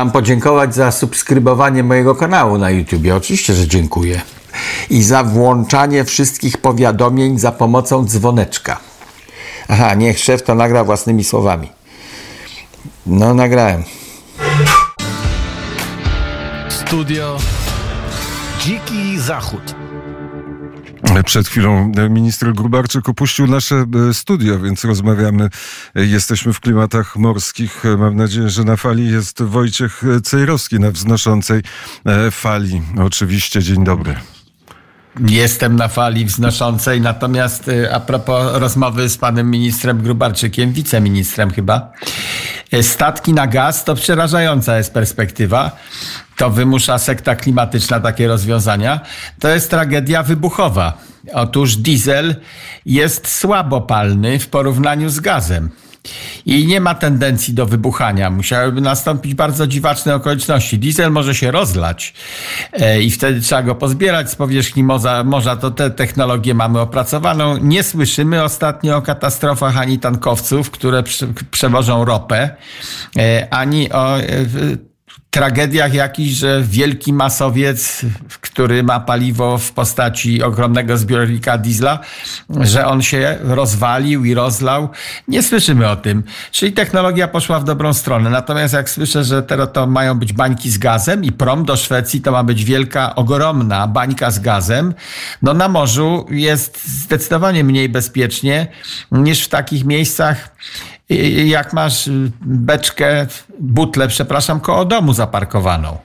Mam 0.00 0.10
podziękować 0.10 0.74
za 0.74 0.92
subskrybowanie 0.92 1.82
mojego 1.82 2.14
kanału 2.14 2.58
na 2.58 2.70
YouTube. 2.70 3.02
Oczywiście, 3.16 3.54
że 3.54 3.68
dziękuję. 3.68 4.20
I 4.90 5.02
za 5.02 5.24
włączanie 5.24 6.04
wszystkich 6.04 6.58
powiadomień 6.58 7.38
za 7.38 7.52
pomocą 7.52 8.04
dzwoneczka. 8.04 8.80
Aha, 9.68 9.94
niech 9.94 10.18
szef 10.18 10.42
to 10.42 10.54
nagra 10.54 10.84
własnymi 10.84 11.24
słowami. 11.24 11.72
No, 13.06 13.34
nagrałem. 13.34 13.82
Studio 16.68 17.36
Dziki 18.60 19.20
Zachód. 19.20 19.79
Przed 21.24 21.48
chwilą 21.48 21.92
minister 22.10 22.52
Grubarczyk 22.52 23.08
opuścił 23.08 23.46
nasze 23.46 23.84
e, 24.10 24.14
studio, 24.14 24.60
więc 24.60 24.84
rozmawiamy. 24.84 25.48
E, 25.94 26.06
Jesteśmy 26.06 26.52
w 26.52 26.60
klimatach 26.60 27.16
morskich. 27.16 27.84
E, 27.86 27.96
Mam 27.96 28.16
nadzieję, 28.16 28.48
że 28.50 28.64
na 28.64 28.76
fali 28.76 29.10
jest 29.10 29.42
Wojciech 29.42 30.02
Cejrowski 30.24 30.80
na 30.80 30.90
wznoszącej 30.90 31.62
e, 32.06 32.30
fali. 32.30 32.82
Oczywiście, 32.98 33.62
dzień 33.62 33.84
dobry. 33.84 34.16
Jestem 35.18 35.76
na 35.76 35.88
fali 35.88 36.24
wznoszącej, 36.24 37.00
natomiast 37.00 37.68
y, 37.68 37.94
a 37.94 38.00
propos 38.00 38.52
rozmowy 38.54 39.08
z 39.08 39.16
panem 39.16 39.50
ministrem 39.50 40.02
Grubarczykiem, 40.02 40.72
wiceministrem 40.72 41.50
chyba, 41.50 41.92
y, 42.74 42.82
statki 42.82 43.32
na 43.32 43.46
gaz 43.46 43.84
to 43.84 43.94
przerażająca 43.94 44.76
jest 44.78 44.94
perspektywa. 44.94 45.70
To 46.36 46.50
wymusza 46.50 46.98
sekta 46.98 47.36
klimatyczna 47.36 48.00
takie 48.00 48.28
rozwiązania. 48.28 49.00
To 49.40 49.48
jest 49.48 49.70
tragedia 49.70 50.22
wybuchowa. 50.22 50.98
Otóż 51.32 51.76
diesel 51.76 52.36
jest 52.86 53.28
słabopalny 53.28 54.38
w 54.38 54.48
porównaniu 54.48 55.08
z 55.08 55.20
gazem. 55.20 55.70
I 56.46 56.66
nie 56.66 56.80
ma 56.80 56.94
tendencji 56.94 57.54
do 57.54 57.66
wybuchania. 57.66 58.30
Musiałyby 58.30 58.80
nastąpić 58.80 59.34
bardzo 59.34 59.66
dziwaczne 59.66 60.14
okoliczności. 60.14 60.78
Diesel 60.78 61.10
może 61.10 61.34
się 61.34 61.50
rozlać 61.50 62.14
e, 62.72 63.02
i 63.02 63.10
wtedy 63.10 63.40
trzeba 63.40 63.62
go 63.62 63.74
pozbierać 63.74 64.30
z 64.30 64.34
powierzchni 64.34 64.82
morza. 65.24 65.56
To 65.60 65.70
tę 65.70 65.90
technologię 65.90 66.54
mamy 66.54 66.80
opracowaną. 66.80 67.56
Nie 67.56 67.82
słyszymy 67.82 68.42
ostatnio 68.42 68.96
o 68.96 69.02
katastrofach 69.02 69.78
ani 69.78 69.98
tankowców, 69.98 70.70
które 70.70 71.02
prze, 71.02 71.26
przewożą 71.50 72.04
ropę, 72.04 72.50
e, 73.18 73.48
ani 73.50 73.92
o 73.92 74.20
e, 74.20 74.24
tragediach 75.30 75.94
jakichś, 75.94 76.30
że 76.30 76.62
wielki 76.62 77.12
masowiec, 77.12 78.02
który 78.40 78.82
ma 78.82 79.00
paliwo 79.00 79.58
w 79.58 79.72
postaci 79.72 80.42
ogromnego 80.42 80.98
zbiornika 80.98 81.58
diesla, 81.58 81.98
że 82.60 82.86
on 82.86 83.02
się 83.02 83.38
rozwalił 83.40 84.24
i 84.24 84.34
rozlał. 84.34 84.88
Nie 85.28 85.42
słyszymy 85.42 85.88
o 85.88 85.96
tym. 85.96 86.22
Czyli 86.52 86.72
technologia 86.72 87.28
poszła 87.28 87.60
w 87.60 87.64
dobrą 87.64 87.92
stronę. 87.92 88.30
Natomiast 88.30 88.74
jak 88.74 88.90
słyszę, 88.90 89.24
że 89.24 89.42
teraz 89.42 89.68
to 89.72 89.86
mają 89.86 90.18
być 90.18 90.32
bańki 90.32 90.70
z 90.70 90.78
gazem 90.78 91.24
i 91.24 91.32
prom 91.32 91.64
do 91.64 91.76
Szwecji 91.76 92.20
to 92.20 92.32
ma 92.32 92.44
być 92.44 92.64
wielka, 92.64 93.14
ogromna 93.14 93.86
bańka 93.86 94.30
z 94.30 94.38
gazem, 94.38 94.94
no 95.42 95.54
na 95.54 95.68
morzu 95.68 96.26
jest 96.30 96.86
zdecydowanie 96.86 97.64
mniej 97.64 97.88
bezpiecznie 97.88 98.66
niż 99.12 99.44
w 99.44 99.48
takich 99.48 99.84
miejscach, 99.84 100.56
jak 101.46 101.72
masz 101.72 102.10
beczkę, 102.40 103.26
butlę, 103.60 104.08
przepraszam, 104.08 104.60
koło 104.60 104.84
domu 104.84 105.12
zaparkowaną. 105.12 105.98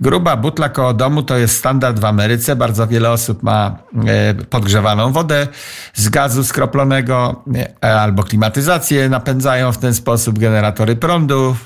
Gruba 0.00 0.36
butla 0.36 0.68
koło 0.68 0.94
domu 0.94 1.22
to 1.22 1.36
jest 1.36 1.56
standard 1.56 1.98
w 1.98 2.04
Ameryce. 2.04 2.56
Bardzo 2.56 2.86
wiele 2.86 3.10
osób 3.10 3.42
ma 3.42 3.78
e, 4.06 4.34
podgrzewaną 4.34 5.12
wodę 5.12 5.48
z 5.94 6.08
gazu 6.08 6.44
skroplonego 6.44 7.42
e, 7.84 8.00
albo 8.00 8.22
klimatyzację 8.22 9.08
napędzają 9.08 9.72
w 9.72 9.78
ten 9.78 9.94
sposób 9.94 10.38
generatory 10.38 10.96
prądu 10.96 11.56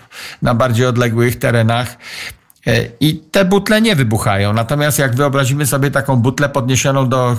na 0.43 0.55
bardziej 0.55 0.87
odległych 0.87 1.39
terenach. 1.39 1.97
E, 2.67 2.85
I 3.01 3.17
te 3.31 3.45
butle 3.45 3.83
nie 3.83 3.97
wybuchają. 3.97 4.53
Natomiast 4.53 4.99
jak 4.99 5.15
wyobrazimy 5.15 5.67
sobie 5.67 5.91
taką 5.91 6.17
butlę 6.17 6.49
podniesioną 6.49 7.09
do 7.09 7.37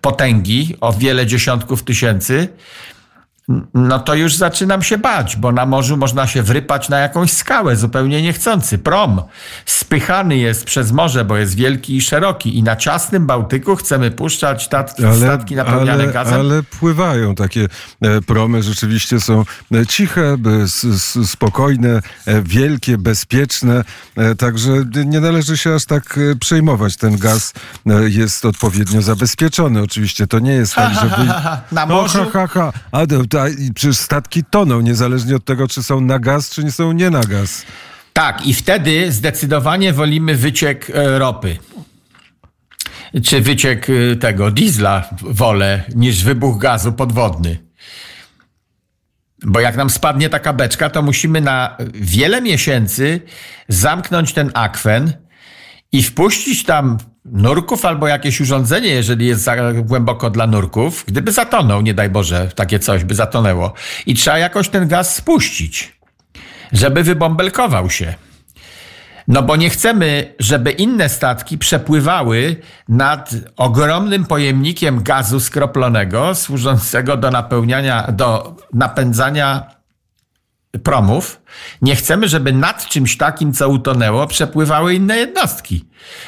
potęgi 0.00 0.76
o 0.80 0.92
wiele 0.92 1.26
dziesiątków 1.26 1.82
tysięcy, 1.82 2.48
no 3.74 3.98
to 3.98 4.14
już 4.14 4.36
zaczynam 4.36 4.82
się 4.82 4.98
bać, 4.98 5.36
bo 5.36 5.52
na 5.52 5.66
morzu 5.66 5.96
można 5.96 6.26
się 6.26 6.42
wrypać 6.42 6.88
na 6.88 6.98
jakąś 6.98 7.32
skałę 7.32 7.76
zupełnie 7.76 8.22
niechcący. 8.22 8.78
Prom 8.78 9.22
spychany 9.66 10.36
jest 10.36 10.64
przez 10.64 10.92
morze, 10.92 11.24
bo 11.24 11.36
jest 11.36 11.54
wielki 11.54 11.96
i 11.96 12.00
szeroki 12.00 12.58
i 12.58 12.62
na 12.62 12.76
ciasnym 12.76 13.26
Bałtyku 13.26 13.76
chcemy 13.76 14.10
puszczać 14.10 14.62
statki, 14.62 15.04
ale, 15.04 15.16
statki 15.16 15.56
napełniane 15.56 16.04
ale, 16.04 16.12
gazem. 16.12 16.40
Ale 16.40 16.62
pływają 16.62 17.34
takie 17.34 17.68
e, 18.00 18.20
promy, 18.20 18.62
rzeczywiście 18.62 19.20
są 19.20 19.44
e, 19.74 19.86
ciche, 19.86 20.36
spokojne, 21.26 22.00
e, 22.26 22.42
wielkie, 22.42 22.98
bezpieczne, 22.98 23.84
także 24.38 24.70
nie 25.06 25.20
należy 25.20 25.56
się 25.56 25.74
aż 25.74 25.84
tak 25.84 26.18
przejmować. 26.40 26.96
Ten 26.96 27.18
gaz 27.18 27.52
jest 28.06 28.44
odpowiednio 28.44 29.02
zabezpieczony. 29.02 29.82
Oczywiście 29.82 30.26
to 30.26 30.38
nie 30.38 30.52
jest 30.52 30.74
tak, 30.74 30.94
żeby... 30.94 31.32
na 31.72 31.86
morzu... 31.86 32.18
No, 32.18 32.30
ha, 32.30 32.46
ha, 32.46 32.70
ha. 32.72 32.72
A, 32.92 33.06
przecież 33.74 33.96
statki 33.96 34.44
toną, 34.50 34.80
niezależnie 34.80 35.36
od 35.36 35.44
tego, 35.44 35.68
czy 35.68 35.82
są 35.82 36.00
na 36.00 36.18
gaz, 36.18 36.50
czy 36.50 36.64
nie 36.64 36.72
są 36.72 36.92
nie 36.92 37.10
na 37.10 37.20
gaz. 37.20 37.64
Tak, 38.12 38.46
i 38.46 38.54
wtedy 38.54 39.12
zdecydowanie 39.12 39.92
wolimy 39.92 40.36
wyciek 40.36 40.90
e, 40.90 41.18
ropy. 41.18 41.58
Czy 43.24 43.40
wyciek 43.40 43.86
e, 43.90 44.16
tego 44.16 44.50
diesla 44.50 45.08
wolę 45.22 45.84
niż 45.94 46.24
wybuch 46.24 46.58
gazu 46.58 46.92
podwodny. 46.92 47.58
Bo 49.42 49.60
jak 49.60 49.76
nam 49.76 49.90
spadnie 49.90 50.28
taka 50.28 50.52
beczka, 50.52 50.90
to 50.90 51.02
musimy 51.02 51.40
na 51.40 51.76
wiele 51.94 52.42
miesięcy 52.42 53.20
zamknąć 53.68 54.32
ten 54.32 54.50
akwen 54.54 55.12
i 55.92 56.02
wpuścić 56.02 56.64
tam 56.64 56.98
nurków 57.24 57.84
albo 57.84 58.08
jakieś 58.08 58.40
urządzenie, 58.40 58.88
jeżeli 58.88 59.26
jest 59.26 59.42
za 59.42 59.72
głęboko 59.72 60.30
dla 60.30 60.46
nurków, 60.46 61.04
gdyby 61.08 61.32
zatonął, 61.32 61.80
nie 61.82 61.94
daj 61.94 62.10
Boże, 62.10 62.48
takie 62.54 62.78
coś 62.78 63.04
by 63.04 63.14
zatonęło. 63.14 63.72
I 64.06 64.14
trzeba 64.14 64.38
jakoś 64.38 64.68
ten 64.68 64.88
gaz 64.88 65.14
spuścić, 65.14 65.96
żeby 66.72 67.02
wybąbelkował 67.02 67.90
się. 67.90 68.14
No 69.28 69.42
bo 69.42 69.56
nie 69.56 69.70
chcemy, 69.70 70.34
żeby 70.38 70.70
inne 70.70 71.08
statki 71.08 71.58
przepływały 71.58 72.56
nad 72.88 73.30
ogromnym 73.56 74.24
pojemnikiem 74.24 75.02
gazu 75.02 75.40
skroplonego, 75.40 76.34
służącego 76.34 77.16
do 77.16 77.30
napełniania, 77.30 78.12
do 78.12 78.56
napędzania 78.72 79.79
promów, 80.78 81.40
nie 81.82 81.96
chcemy, 81.96 82.28
żeby 82.28 82.52
nad 82.52 82.86
czymś 82.86 83.16
takim, 83.16 83.52
co 83.52 83.68
utonęło, 83.68 84.26
przepływały 84.26 84.94
inne 84.94 85.16
jednostki. 85.16 85.84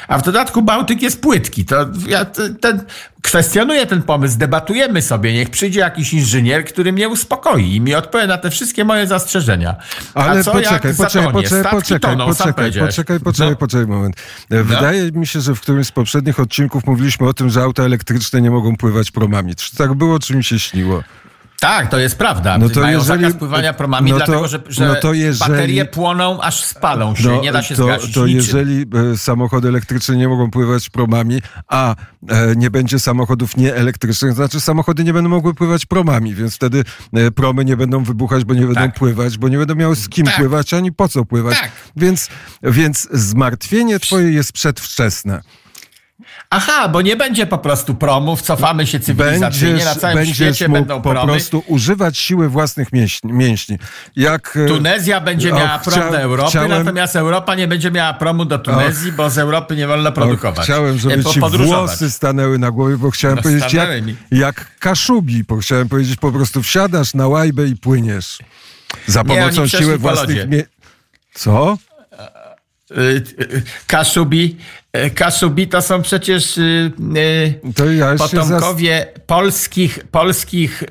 A 0.07 0.17
w 0.17 0.23
dodatku 0.23 0.61
Bałtyk 0.61 1.01
jest 1.01 1.21
płytki. 1.21 1.65
To 1.65 1.85
ja 2.07 2.25
ten, 2.61 2.81
kwestionuję 3.21 3.85
ten 3.85 4.03
pomysł, 4.03 4.37
debatujemy 4.37 5.01
sobie. 5.01 5.33
Niech 5.33 5.49
przyjdzie 5.49 5.79
jakiś 5.79 6.13
inżynier, 6.13 6.65
który 6.65 6.93
mnie 6.93 7.09
uspokoi 7.09 7.75
i 7.75 7.81
mi 7.81 7.95
odpowie 7.95 8.27
na 8.27 8.37
te 8.37 8.49
wszystkie 8.49 8.85
moje 8.85 9.07
zastrzeżenia. 9.07 9.75
Ale 10.13 10.39
A 10.39 10.43
co 10.43 10.51
poczekaj, 10.51 10.95
poczekaj, 10.95 11.31
poczekaj, 11.31 11.71
poczekaj, 11.71 11.99
toną, 11.99 12.25
poczekaj, 12.25 12.71
poczekaj, 12.71 13.19
poczekaj, 13.19 13.49
no. 13.49 13.55
poczekaj 13.55 13.87
moment. 13.87 14.15
E, 14.49 14.63
wydaje 14.63 15.09
no. 15.13 15.19
mi 15.19 15.27
się, 15.27 15.41
że 15.41 15.55
w 15.55 15.61
którymś 15.61 15.87
z 15.87 15.91
poprzednich 15.91 16.39
odcinków 16.39 16.85
mówiliśmy 16.85 17.27
o 17.27 17.33
tym, 17.33 17.49
że 17.49 17.61
auta 17.61 17.83
elektryczne 17.83 18.41
nie 18.41 18.51
mogą 18.51 18.77
pływać 18.77 19.11
promami. 19.11 19.55
Czy 19.55 19.75
tak 19.75 19.93
było, 19.93 20.19
czy 20.19 20.35
mi 20.35 20.43
się 20.43 20.59
śniło? 20.59 21.03
Tak, 21.63 21.89
to 21.89 21.99
jest 21.99 22.17
prawda. 22.17 22.57
No 22.57 22.69
to 22.69 22.81
Mają 22.81 22.99
jeżeli, 22.99 23.23
zakaz 23.23 23.39
pływania 23.39 23.73
promami, 23.73 24.11
no 24.11 24.19
to, 24.19 24.25
dlatego 24.25 24.47
że, 24.47 24.59
że 24.67 24.87
no 24.87 24.95
to 24.95 25.13
jeżeli, 25.13 25.51
baterie 25.51 25.85
płoną, 25.85 26.41
aż 26.41 26.63
spalą 26.63 27.15
się, 27.15 27.29
no, 27.29 27.41
nie 27.41 27.51
da 27.51 27.63
się 27.63 27.75
to, 27.75 27.83
zgasić 27.83 28.13
To 28.13 28.27
niczym. 28.27 28.37
jeżeli 28.37 28.85
e, 29.13 29.17
samochody 29.17 29.67
elektryczne 29.67 30.17
nie 30.17 30.27
mogą 30.27 30.51
pływać 30.51 30.89
promami, 30.89 31.41
a 31.67 31.95
e, 32.29 32.55
nie 32.55 32.71
będzie 32.71 32.99
samochodów 32.99 33.57
nieelektrycznych, 33.57 34.31
to 34.31 34.35
znaczy 34.35 34.59
samochody 34.59 35.03
nie 35.03 35.13
będą 35.13 35.29
mogły 35.29 35.53
pływać 35.53 35.85
promami, 35.85 36.35
więc 36.35 36.55
wtedy 36.55 36.83
e, 37.13 37.31
promy 37.31 37.65
nie 37.65 37.77
będą 37.77 38.03
wybuchać, 38.03 38.45
bo 38.45 38.53
nie 38.53 38.65
będą 38.65 38.81
tak. 38.81 38.95
pływać, 38.95 39.37
bo 39.37 39.49
nie 39.49 39.57
będą 39.57 39.75
miały 39.75 39.95
z 39.95 40.09
kim 40.09 40.25
tak. 40.25 40.35
pływać, 40.35 40.73
ani 40.73 40.91
po 40.91 41.07
co 41.07 41.25
pływać. 41.25 41.59
Tak. 41.59 41.71
Więc, 41.95 42.29
więc 42.63 43.07
zmartwienie 43.11 43.99
twoje 43.99 44.31
jest 44.31 44.51
przedwczesne. 44.51 45.41
Aha, 46.55 46.87
bo 46.87 47.01
nie 47.01 47.15
będzie 47.15 47.45
po 47.45 47.57
prostu 47.57 47.95
promów, 47.95 48.41
cofamy 48.41 48.87
się 48.87 48.99
cywilizacyjnie, 48.99 49.73
będziesz, 49.73 49.85
na 49.85 49.95
całym 49.95 50.15
będziesz 50.17 50.35
świecie 50.35 50.69
będą 50.69 51.01
po 51.01 51.09
promy. 51.09 51.31
prostu 51.31 51.63
używać 51.67 52.17
siły 52.17 52.49
własnych 52.49 52.87
mięśni. 53.23 53.77
Jak, 54.15 54.57
e, 54.57 54.65
Tunezja 54.65 55.21
będzie 55.21 55.51
miała 55.51 55.79
prom 55.79 55.99
chcia, 55.99 56.11
do 56.11 56.19
Europy, 56.19 56.49
chciałem, 56.49 56.69
natomiast 56.69 57.15
Europa 57.15 57.55
nie 57.55 57.67
będzie 57.67 57.91
miała 57.91 58.13
promu 58.13 58.45
do 58.45 58.59
Tunezji, 58.59 59.09
och, 59.09 59.15
bo 59.15 59.29
z 59.29 59.37
Europy 59.37 59.75
nie 59.75 59.87
wolno 59.87 60.11
produkować. 60.11 60.57
Och, 60.59 60.63
chciałem, 60.63 60.97
żeby 60.97 61.15
e, 61.15 61.23
ci 61.23 61.39
włosy 61.39 62.11
stanęły 62.11 62.59
na 62.59 62.71
głowie, 62.71 62.97
bo 62.97 63.11
chciałem 63.11 63.35
no, 63.35 63.43
powiedzieć 63.43 63.73
jak, 63.73 63.89
jak 64.31 64.79
Kaszubi, 64.79 65.43
bo 65.43 65.57
chciałem 65.57 65.89
powiedzieć 65.89 66.15
po 66.15 66.31
prostu 66.31 66.63
wsiadasz 66.63 67.13
na 67.13 67.27
łajbę 67.27 67.67
i 67.67 67.75
płyniesz. 67.75 68.39
Za 69.07 69.23
pomocą 69.23 69.67
siły 69.67 69.97
własnych 69.97 70.49
mięśni. 70.49 70.63
Co? 71.33 71.77
Kaszubi, 73.87 74.57
Kaszubi 75.15 75.67
to 75.67 75.81
są 75.81 76.01
przecież 76.01 76.59
to 77.75 77.85
ja 77.85 78.15
potomkowie 78.15 79.07
zas... 79.15 79.23
polskich, 79.25 79.99
polskich 80.11 80.83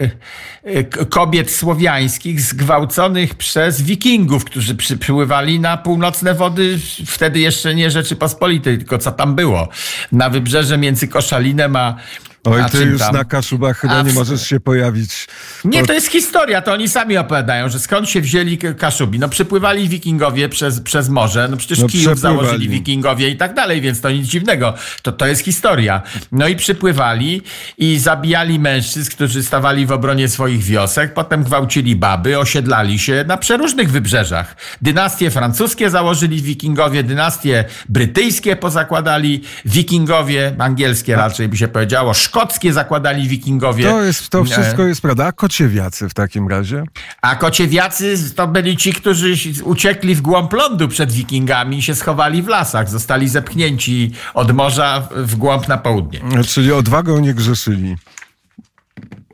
kobiet 1.10 1.50
słowiańskich 1.50 2.40
zgwałconych 2.40 3.34
przez 3.34 3.82
wikingów, 3.82 4.44
którzy 4.44 4.74
przypływali 4.74 5.60
na 5.60 5.76
północne 5.76 6.34
wody, 6.34 6.78
wtedy 7.06 7.40
jeszcze 7.40 7.74
nie 7.74 7.90
Rzeczypospolitej, 7.90 8.78
tylko 8.78 8.98
co 8.98 9.12
tam 9.12 9.34
było, 9.34 9.68
na 10.12 10.30
wybrzeże 10.30 10.78
między 10.78 11.08
Koszalinem 11.08 11.76
a 11.76 11.96
Oj, 12.44 12.62
ty 12.70 12.84
już 12.84 12.98
tam? 12.98 13.14
na 13.14 13.24
Kaszubach 13.24 13.78
chyba 13.78 14.02
w... 14.02 14.06
nie 14.06 14.12
możesz 14.12 14.46
się 14.46 14.60
pojawić. 14.60 15.28
Nie, 15.64 15.86
to 15.86 15.92
jest 15.92 16.06
historia, 16.06 16.62
to 16.62 16.72
oni 16.72 16.88
sami 16.88 17.16
opowiadają, 17.16 17.68
że 17.68 17.80
skąd 17.80 18.08
się 18.08 18.20
wzięli 18.20 18.58
Kaszubi. 18.58 19.18
No 19.18 19.28
przypływali 19.28 19.88
wikingowie 19.88 20.48
przez, 20.48 20.80
przez 20.80 21.08
morze, 21.08 21.48
no 21.50 21.56
przecież 21.56 21.78
no, 21.78 21.88
Kijów 21.88 22.18
założyli 22.18 22.68
wikingowie 22.68 23.28
i 23.28 23.36
tak 23.36 23.54
dalej, 23.54 23.80
więc 23.80 24.00
to 24.00 24.10
nic 24.10 24.26
dziwnego. 24.26 24.74
To, 25.02 25.12
to 25.12 25.26
jest 25.26 25.44
historia. 25.44 26.02
No 26.32 26.48
i 26.48 26.56
przypływali 26.56 27.42
i 27.78 27.98
zabijali 27.98 28.58
mężczyzn, 28.58 29.10
którzy 29.10 29.42
stawali 29.42 29.86
w 29.86 29.92
obronie 29.92 30.28
swoich 30.28 30.62
wiosek, 30.62 31.14
potem 31.14 31.44
gwałcili 31.44 31.96
baby, 31.96 32.38
osiedlali 32.38 32.98
się 32.98 33.24
na 33.28 33.36
przeróżnych 33.36 33.90
wybrzeżach. 33.90 34.56
Dynastie 34.82 35.30
francuskie 35.30 35.90
założyli 35.90 36.42
wikingowie, 36.42 37.02
dynastie 37.02 37.64
brytyjskie 37.88 38.56
pozakładali 38.56 39.42
wikingowie, 39.64 40.54
angielskie 40.58 41.16
raczej 41.16 41.48
by 41.48 41.56
się 41.56 41.68
powiedziało, 41.68 42.14
szkockie 42.32 42.72
zakładali 42.72 43.28
wikingowie. 43.28 43.84
To, 43.84 44.02
jest, 44.02 44.30
to 44.30 44.44
wszystko 44.44 44.82
jest 44.82 45.00
prawda. 45.00 45.26
A 45.26 45.32
kociewiacy 45.32 46.08
w 46.08 46.14
takim 46.14 46.48
razie? 46.48 46.84
A 47.22 47.36
kociewiacy 47.36 48.34
to 48.34 48.48
byli 48.48 48.76
ci, 48.76 48.92
którzy 48.92 49.34
uciekli 49.64 50.14
w 50.14 50.20
głąb 50.20 50.52
lądu 50.52 50.88
przed 50.88 51.12
wikingami 51.12 51.78
i 51.78 51.82
się 51.82 51.94
schowali 51.94 52.42
w 52.42 52.48
lasach. 52.48 52.88
Zostali 52.88 53.28
zepchnięci 53.28 54.12
od 54.34 54.52
morza 54.52 55.08
w 55.14 55.36
głąb 55.36 55.68
na 55.68 55.78
południe. 55.78 56.20
Czyli 56.48 56.72
odwagą 56.72 57.20
nie 57.20 57.34
grzeszyli. 57.34 57.96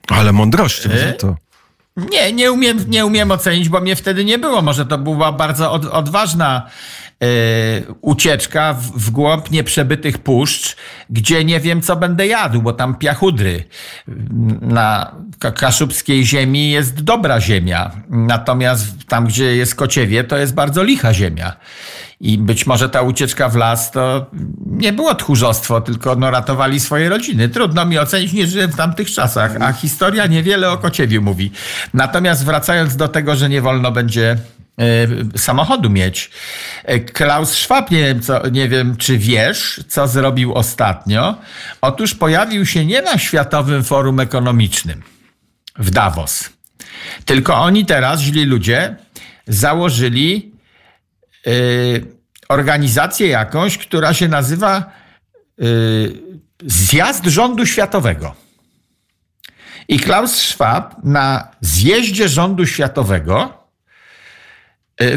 Ale 0.08 0.32
mądrością 0.32 0.90
za 0.90 1.12
to. 1.12 1.36
Nie, 2.10 2.32
nie 2.32 2.52
umiem, 2.52 2.84
nie 2.88 3.06
umiem 3.06 3.30
ocenić, 3.30 3.68
bo 3.68 3.80
mnie 3.80 3.96
wtedy 3.96 4.24
nie 4.24 4.38
było. 4.38 4.62
Może 4.62 4.86
to 4.86 4.98
była 4.98 5.32
bardzo 5.32 5.72
od, 5.72 5.84
odważna 5.84 6.70
ucieczka 8.00 8.74
w, 8.74 8.98
w 8.98 9.10
głąb 9.10 9.50
nieprzebytych 9.50 10.18
puszcz, 10.18 10.76
gdzie 11.10 11.44
nie 11.44 11.60
wiem, 11.60 11.82
co 11.82 11.96
będę 11.96 12.26
jadł, 12.26 12.62
bo 12.62 12.72
tam 12.72 12.94
piachudry. 12.94 13.64
Na 14.60 15.14
kaszubskiej 15.56 16.26
ziemi 16.26 16.70
jest 16.70 17.02
dobra 17.02 17.40
ziemia, 17.40 17.90
natomiast 18.08 18.84
tam, 19.08 19.26
gdzie 19.26 19.56
jest 19.56 19.74
kociewie, 19.74 20.24
to 20.24 20.36
jest 20.36 20.54
bardzo 20.54 20.82
licha 20.82 21.14
ziemia. 21.14 21.56
I 22.20 22.38
być 22.38 22.66
może 22.66 22.88
ta 22.88 23.02
ucieczka 23.02 23.48
w 23.48 23.56
las 23.56 23.90
to 23.90 24.26
nie 24.66 24.92
było 24.92 25.14
tchórzostwo, 25.14 25.80
tylko 25.80 26.16
no, 26.16 26.30
ratowali 26.30 26.80
swoje 26.80 27.08
rodziny. 27.08 27.48
Trudno 27.48 27.86
mi 27.86 27.98
ocenić, 27.98 28.32
nie 28.32 28.46
żyłem 28.46 28.72
w 28.72 28.76
tamtych 28.76 29.10
czasach, 29.10 29.56
a 29.60 29.72
historia 29.72 30.26
niewiele 30.26 30.70
o 30.70 30.78
Kociewiu 30.78 31.22
mówi. 31.22 31.52
Natomiast 31.94 32.44
wracając 32.44 32.96
do 32.96 33.08
tego, 33.08 33.36
że 33.36 33.48
nie 33.48 33.62
wolno 33.62 33.92
będzie 33.92 34.36
E, 34.57 34.57
samochodu 35.36 35.90
mieć. 35.90 36.30
E, 36.84 37.00
Klaus 37.00 37.52
Schwab, 37.52 37.90
nie 37.90 38.02
wiem, 38.02 38.20
co, 38.20 38.48
nie 38.48 38.68
wiem, 38.68 38.96
czy 38.96 39.18
wiesz, 39.18 39.80
co 39.88 40.08
zrobił 40.08 40.54
ostatnio. 40.54 41.36
Otóż 41.80 42.14
pojawił 42.14 42.66
się 42.66 42.84
nie 42.86 43.02
na 43.02 43.18
Światowym 43.18 43.84
Forum 43.84 44.20
Ekonomicznym 44.20 45.02
w 45.78 45.90
Davos, 45.90 46.50
tylko 47.24 47.54
oni 47.54 47.86
teraz, 47.86 48.20
źli 48.20 48.44
ludzie, 48.44 48.96
założyli 49.46 50.52
y, 51.46 52.06
organizację 52.48 53.28
jakąś, 53.28 53.78
która 53.78 54.14
się 54.14 54.28
nazywa 54.28 54.92
y, 55.62 56.28
Zjazd 56.66 57.24
Rządu 57.24 57.66
Światowego. 57.66 58.34
I 59.88 60.00
Klaus 60.00 60.34
Schwab 60.34 61.04
na 61.04 61.48
zjeździe 61.60 62.28
rządu 62.28 62.66
światowego 62.66 63.57
E, 63.57 63.57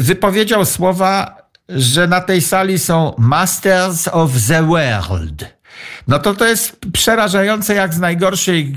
wypowiedział 0.00 0.64
słowa, 0.64 1.42
że 1.68 2.06
na 2.06 2.20
tej 2.20 2.40
sali 2.40 2.78
są 2.78 3.14
Masters 3.18 4.08
of 4.08 4.30
the 4.48 4.62
World. 4.62 5.62
No 6.08 6.18
to 6.18 6.34
to 6.34 6.46
jest 6.46 6.76
przerażające 6.92 7.74
jak 7.74 7.94
z 7.94 7.98
najgorszej 7.98 8.76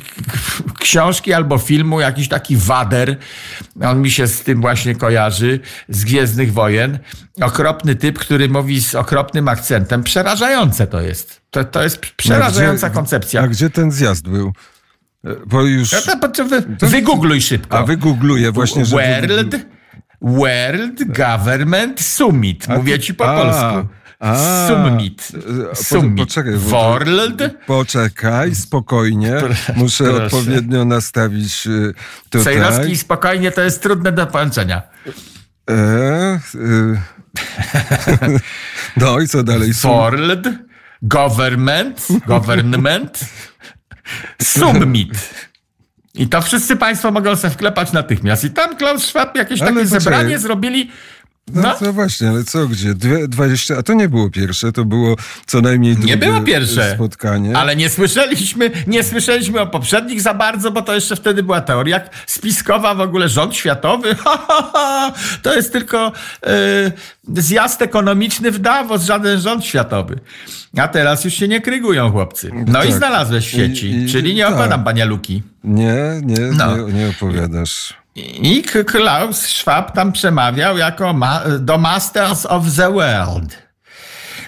książki 0.79 1.33
albo 1.33 1.57
filmu, 1.57 1.99
jakiś 1.99 2.27
taki 2.27 2.57
wader. 2.57 3.17
On 3.81 4.01
mi 4.01 4.11
się 4.11 4.27
z 4.27 4.43
tym 4.43 4.61
właśnie 4.61 4.95
kojarzy, 4.95 5.59
z 5.89 6.03
Gwiezdnych 6.03 6.53
Wojen. 6.53 6.99
Okropny 7.41 7.95
typ, 7.95 8.19
który 8.19 8.49
mówi 8.49 8.81
z 8.81 8.95
okropnym 8.95 9.47
akcentem. 9.47 10.03
Przerażające 10.03 10.87
to 10.87 11.01
jest. 11.01 11.41
To, 11.51 11.63
to 11.63 11.83
jest 11.83 11.99
przerażająca 11.99 12.87
a 12.87 12.89
gdzie, 12.89 12.95
koncepcja. 12.95 13.41
A 13.41 13.47
gdzie 13.47 13.69
ten 13.69 13.91
zjazd 13.91 14.27
był? 14.27 14.53
E, 15.25 15.35
bo 15.45 15.61
już... 15.61 15.91
No 15.91 16.29
to, 16.29 16.45
wy, 16.45 16.63
wygoogluj 16.79 17.41
szybko. 17.41 17.77
A 17.77 17.83
wygoogluję 17.83 18.51
właśnie, 18.51 18.85
że... 18.85 18.95
World 18.95 19.55
World 20.21 21.17
Government 21.17 22.01
Summit. 22.01 22.67
Mówię 22.67 22.99
ci 22.99 23.13
po 23.13 23.25
a, 23.25 23.41
polsku. 23.41 23.89
A, 24.19 24.67
Summit. 24.67 25.31
Summit. 25.73 26.17
Poczekaj, 26.17 26.53
World. 26.53 27.41
Poczekaj, 27.67 28.55
spokojnie. 28.55 29.33
Muszę 29.75 30.03
Proszę. 30.03 30.25
odpowiednio 30.25 30.85
nastawić 30.85 31.67
y, 31.67 31.93
tutaj. 32.29 32.43
Sejrowski 32.43 32.97
spokojnie 32.97 33.51
to 33.51 33.61
jest 33.61 33.81
trudne 33.81 34.11
do 34.11 34.27
połączenia. 34.27 34.81
E, 35.69 36.39
y. 36.55 36.99
no 38.97 39.19
i 39.19 39.27
co 39.27 39.43
dalej? 39.43 39.73
World 39.73 40.47
Government. 41.01 42.07
Government. 42.27 43.19
Summit. 44.41 45.29
I 46.15 46.27
to 46.27 46.41
wszyscy 46.41 46.75
Państwo 46.75 47.11
mogą 47.11 47.35
sobie 47.35 47.53
wklepać 47.53 47.91
natychmiast. 47.91 48.43
I 48.43 48.49
tam 48.49 48.75
Klaus 48.75 49.05
Schwab 49.05 49.35
jakieś 49.35 49.61
ale 49.61 49.73
takie 49.73 49.85
zebranie 49.85 50.39
zrobili. 50.39 50.91
No, 51.53 51.61
no 51.61 51.73
to 51.73 51.93
właśnie, 51.93 52.29
ale 52.29 52.43
co, 52.43 52.67
gdzie? 52.67 52.93
Dwie, 52.93 53.27
20, 53.27 53.77
a 53.77 53.83
to 53.83 53.93
nie 53.93 54.09
było 54.09 54.29
pierwsze, 54.29 54.71
to 54.71 54.85
było 54.85 55.15
co 55.45 55.61
najmniej 55.61 55.95
drugie 55.95 56.11
Nie 56.11 56.17
było 56.17 56.41
pierwsze 56.41 56.93
spotkanie. 56.95 57.57
Ale 57.57 57.75
nie 57.75 57.89
słyszeliśmy, 57.89 58.71
nie 58.87 59.03
słyszeliśmy 59.03 59.61
o 59.61 59.67
poprzednich 59.67 60.21
za 60.21 60.33
bardzo, 60.33 60.71
bo 60.71 60.81
to 60.81 60.95
jeszcze 60.95 61.15
wtedy 61.15 61.43
była 61.43 61.61
teoria 61.61 62.01
spiskowa 62.25 62.95
w 62.95 63.01
ogóle 63.01 63.29
rząd 63.29 63.55
światowy. 63.55 64.15
to 65.43 65.55
jest 65.55 65.73
tylko 65.73 66.11
yy, 66.45 67.41
zjazd 67.41 67.81
ekonomiczny 67.81 68.51
w 68.51 68.59
Davos, 68.59 69.03
żaden 69.03 69.39
rząd 69.39 69.65
światowy. 69.65 70.19
A 70.77 70.87
teraz 70.87 71.25
już 71.25 71.33
się 71.33 71.47
nie 71.47 71.61
krygują 71.61 72.11
chłopcy. 72.11 72.51
No 72.67 72.73
tak. 72.73 72.89
i 72.89 72.93
znalazłeś 72.93 73.47
w 73.47 73.51
sieci, 73.51 73.87
I, 73.87 74.03
i, 74.03 74.09
czyli 74.09 74.35
nie 74.35 74.43
tak. 74.43 74.53
opadam 74.53 74.83
pania 74.83 75.05
Luki. 75.05 75.43
Nie, 75.63 76.21
nie, 76.23 76.39
no. 76.39 76.77
nie, 76.77 76.93
nie 76.93 77.09
opowiadasz. 77.09 78.04
I 78.15 78.63
Klaus 78.63 79.41
Schwab 79.41 79.91
tam 79.91 80.11
przemawiał 80.11 80.77
jako 80.77 81.13
ma, 81.13 81.41
do 81.59 81.77
Masters 81.77 82.45
of 82.45 82.63
the 82.75 82.91
World. 82.91 83.65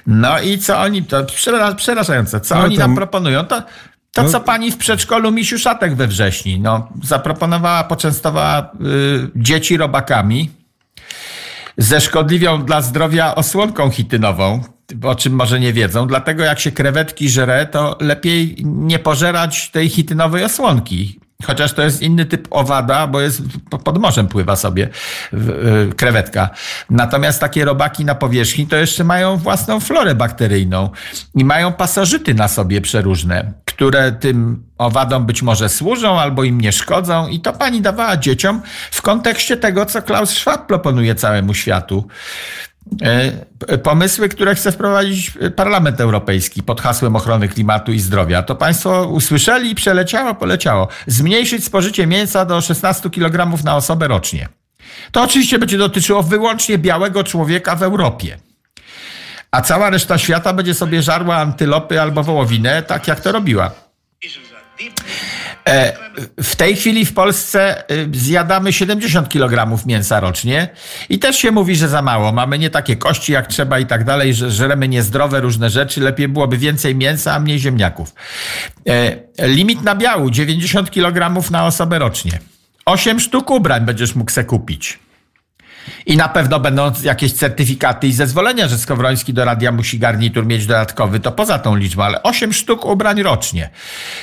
No 0.08 0.40
i 0.40 0.58
co 0.58 0.80
oni, 0.80 1.04
to 1.04 1.24
przerażające, 1.76 2.42
co 2.42 2.56
no 2.56 2.62
oni 2.62 2.78
tam 2.78 2.96
proponują, 2.96 3.46
to, 3.46 3.64
to 4.12 4.24
no. 4.24 4.30
co 4.30 4.40
pani 4.40 4.72
w 4.72 4.78
przedszkolu 4.78 5.32
Misiu 5.32 5.60
Szatek 5.60 5.96
we 5.96 6.08
wrześni, 6.08 6.60
no, 6.60 6.90
zaproponowała, 7.04 7.84
poczęstowała 7.84 8.62
y, 8.62 8.66
dzieci 9.36 9.78
robakami 9.78 10.50
ze 11.78 12.02
szkodliwią 12.02 12.66
dla 12.66 12.82
zdrowia 12.82 13.36
osłonką 13.36 13.92
chitynową, 13.92 14.64
o 15.04 15.16
czym 15.16 15.34
może 15.34 15.60
nie 15.60 15.74
wiedzą. 15.74 16.08
Dlatego 16.08 16.44
jak 16.44 16.60
się 16.60 16.72
krewetki 16.72 17.30
żre, 17.30 17.66
to 17.66 17.98
lepiej 18.00 18.56
nie 18.64 19.00
pożerać 19.00 19.70
tej 19.70 19.90
chitynowej 19.90 20.44
osłonki. 20.44 21.20
Chociaż 21.46 21.74
to 21.74 21.82
jest 21.82 22.02
inny 22.02 22.26
typ 22.26 22.48
owada, 22.52 23.08
bo 23.08 23.22
jest 23.22 23.42
pod 23.84 23.98
morzem 23.98 24.28
pływa 24.28 24.56
sobie 24.56 24.90
krewetka. 25.98 26.50
Natomiast 26.90 27.40
takie 27.40 27.66
robaki 27.66 28.06
na 28.06 28.16
powierzchni 28.16 28.68
to 28.68 28.76
jeszcze 28.76 29.04
mają 29.04 29.38
własną 29.38 29.80
florę 29.80 30.16
bakteryjną 30.16 30.90
i 31.36 31.46
mają 31.46 31.74
pasożyty 31.74 32.34
na 32.34 32.48
sobie 32.48 32.82
przeróżne, 32.82 33.54
które 33.66 34.12
tym 34.12 34.64
owadom 34.78 35.26
być 35.26 35.42
może 35.42 35.70
służą 35.70 36.20
albo 36.20 36.44
im 36.44 36.62
nie 36.62 36.72
szkodzą. 36.72 37.28
I 37.28 37.40
to 37.40 37.54
pani 37.54 37.82
dawała 37.82 38.18
dzieciom 38.18 38.62
w 38.92 39.02
kontekście 39.02 39.58
tego, 39.58 39.86
co 39.86 40.02
Klaus 40.02 40.30
Schwab 40.30 40.68
proponuje 40.68 41.16
całemu 41.16 41.54
światu. 41.54 42.08
E, 43.02 43.78
pomysły, 43.78 44.30
które 44.30 44.56
chce 44.56 44.72
wprowadzić 44.72 45.32
Parlament 45.56 46.02
Europejski 46.02 46.64
pod 46.64 46.82
hasłem 46.82 47.16
ochrony 47.16 47.48
klimatu 47.48 47.92
i 47.92 48.00
zdrowia. 48.00 48.44
To 48.44 48.56
Państwo 48.56 49.08
usłyszeli 49.08 49.72
i 49.72 49.76
przeleciało, 49.76 50.36
poleciało. 50.36 50.88
Zmniejszyć 51.08 51.64
spożycie 51.64 52.08
mięsa 52.08 52.46
do 52.46 52.62
16 52.62 53.10
kg 53.10 53.64
na 53.64 53.76
osobę 53.76 54.08
rocznie. 54.08 54.50
To 55.12 55.24
oczywiście 55.24 55.60
będzie 55.60 55.78
dotyczyło 55.78 56.24
wyłącznie 56.24 56.78
białego 56.78 57.24
człowieka 57.24 57.76
w 57.76 57.84
Europie. 57.84 58.38
A 59.52 59.62
cała 59.62 59.90
reszta 59.90 60.18
świata 60.18 60.54
będzie 60.54 60.74
sobie 60.74 61.02
żarła 61.02 61.38
antylopy 61.38 62.02
albo 62.02 62.24
wołowinę, 62.24 62.84
tak 62.84 63.08
jak 63.08 63.20
to 63.20 63.32
robiła. 63.32 63.72
E, 65.68 65.94
w 66.44 66.56
tej 66.56 66.76
chwili 66.76 67.06
w 67.06 67.14
Polsce 67.14 67.84
y, 67.92 68.10
zjadamy 68.14 68.74
70 68.74 69.30
kg 69.30 69.86
mięsa 69.86 70.20
rocznie 70.20 70.70
i 71.10 71.20
też 71.20 71.38
się 71.38 71.52
mówi, 71.52 71.76
że 71.76 71.88
za 71.88 72.02
mało. 72.02 72.32
Mamy 72.32 72.60
nie 72.60 72.70
takie 72.70 72.96
kości 72.96 73.32
jak 73.32 73.48
trzeba 73.48 73.80
i 73.80 73.86
tak 73.86 74.04
dalej, 74.04 74.34
że 74.34 74.52
żremy 74.52 74.88
niezdrowe 74.88 75.42
różne 75.42 75.70
rzeczy. 75.70 76.02
Lepiej 76.02 76.28
byłoby 76.28 76.58
więcej 76.58 76.96
mięsa, 76.96 77.34
a 77.34 77.40
mniej 77.40 77.60
ziemniaków. 77.60 78.16
E, 78.90 79.48
limit 79.48 79.84
nabiału 79.84 80.32
90 80.32 80.92
kg 80.92 81.52
na 81.52 81.66
osobę 81.66 82.00
rocznie. 82.00 82.40
8 82.86 83.20
sztuk 83.20 83.52
ubrań 83.52 83.86
będziesz 83.86 84.16
mógł 84.16 84.32
se 84.32 84.44
kupić. 84.44 85.00
I 86.06 86.18
na 86.18 86.30
pewno 86.30 86.60
będą 86.60 86.92
jakieś 87.04 87.34
certyfikaty 87.34 88.08
i 88.08 88.14
zezwolenia, 88.14 88.68
że 88.68 88.78
Skowroński 88.78 89.34
do 89.34 89.46
radia 89.46 89.72
musi 89.72 90.00
garnitur 90.00 90.46
mieć 90.46 90.66
dodatkowy, 90.66 91.20
to 91.20 91.32
poza 91.32 91.60
tą 91.60 91.76
liczbą, 91.76 92.04
ale 92.04 92.24
8 92.24 92.54
sztuk 92.54 92.86
ubrań 92.86 93.24
rocznie. 93.24 93.70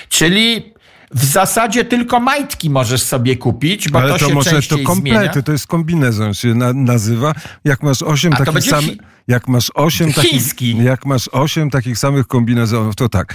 Czyli 0.08 0.73
w 1.14 1.24
zasadzie 1.24 1.84
tylko 1.84 2.20
majtki 2.20 2.70
możesz 2.70 3.02
sobie 3.02 3.36
kupić, 3.36 3.88
bo 3.88 3.98
Ale 3.98 4.12
to, 4.12 4.18
to 4.18 4.28
się 4.28 4.34
może 4.34 4.50
częściej 4.50 4.78
to 4.78 4.84
komplety, 4.84 5.26
zmienia. 5.26 5.42
to 5.42 5.52
jest 5.52 5.66
kombinezon 5.66 6.34
się 6.34 6.54
na, 6.54 6.72
nazywa. 6.72 7.34
Jak 7.64 7.82
masz 7.82 8.02
osiem 8.02 8.32
A 8.32 8.44
takich 8.44 8.64
samych. 8.70 8.98
Jak 9.28 9.48
masz 9.48 9.70
osiem 9.74 10.12
takich, 10.12 10.60
jak 10.82 11.06
masz 11.06 11.28
osiem 11.28 11.70
takich 11.70 11.98
samych 11.98 12.26
kombinezonów, 12.26 12.96
to 12.96 13.08
tak. 13.08 13.34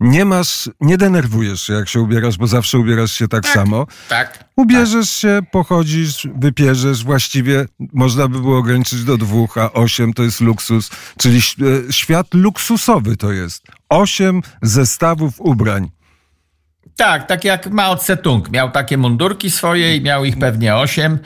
Nie 0.00 0.24
masz, 0.24 0.70
nie 0.80 0.98
denerwujesz 0.98 1.62
się, 1.62 1.72
jak 1.72 1.88
się 1.88 2.00
ubierasz, 2.00 2.38
bo 2.38 2.46
zawsze 2.46 2.78
ubierasz 2.78 3.12
się 3.12 3.28
tak, 3.28 3.48
samo. 3.48 3.86
Tak. 4.08 4.44
Ubierzesz 4.56 5.10
się, 5.10 5.40
pochodzisz, 5.52 6.28
wypierzesz. 6.34 7.04
Właściwie 7.04 7.66
można 7.92 8.28
by 8.28 8.40
było 8.40 8.58
ograniczyć 8.58 9.04
do 9.04 9.16
dwóch, 9.16 9.58
a 9.58 9.72
osiem 9.72 10.12
to 10.12 10.22
jest 10.22 10.40
luksus. 10.40 10.90
Czyli 11.18 11.38
e, 11.38 11.92
świat 11.92 12.26
luksusowy 12.34 13.16
to 13.16 13.32
jest. 13.32 13.62
Osiem 13.88 14.42
zestawów 14.62 15.34
ubrań. 15.38 15.90
Tak, 17.00 17.26
tak 17.26 17.44
jak 17.44 17.66
Mao 17.66 17.96
Tse-tung. 17.96 18.50
Miał 18.50 18.70
takie 18.70 18.98
mundurki 18.98 19.50
swoje 19.50 19.96
i 19.96 20.00
miał 20.00 20.24
ich 20.24 20.38
pewnie 20.38 20.76
osiem 20.76 21.18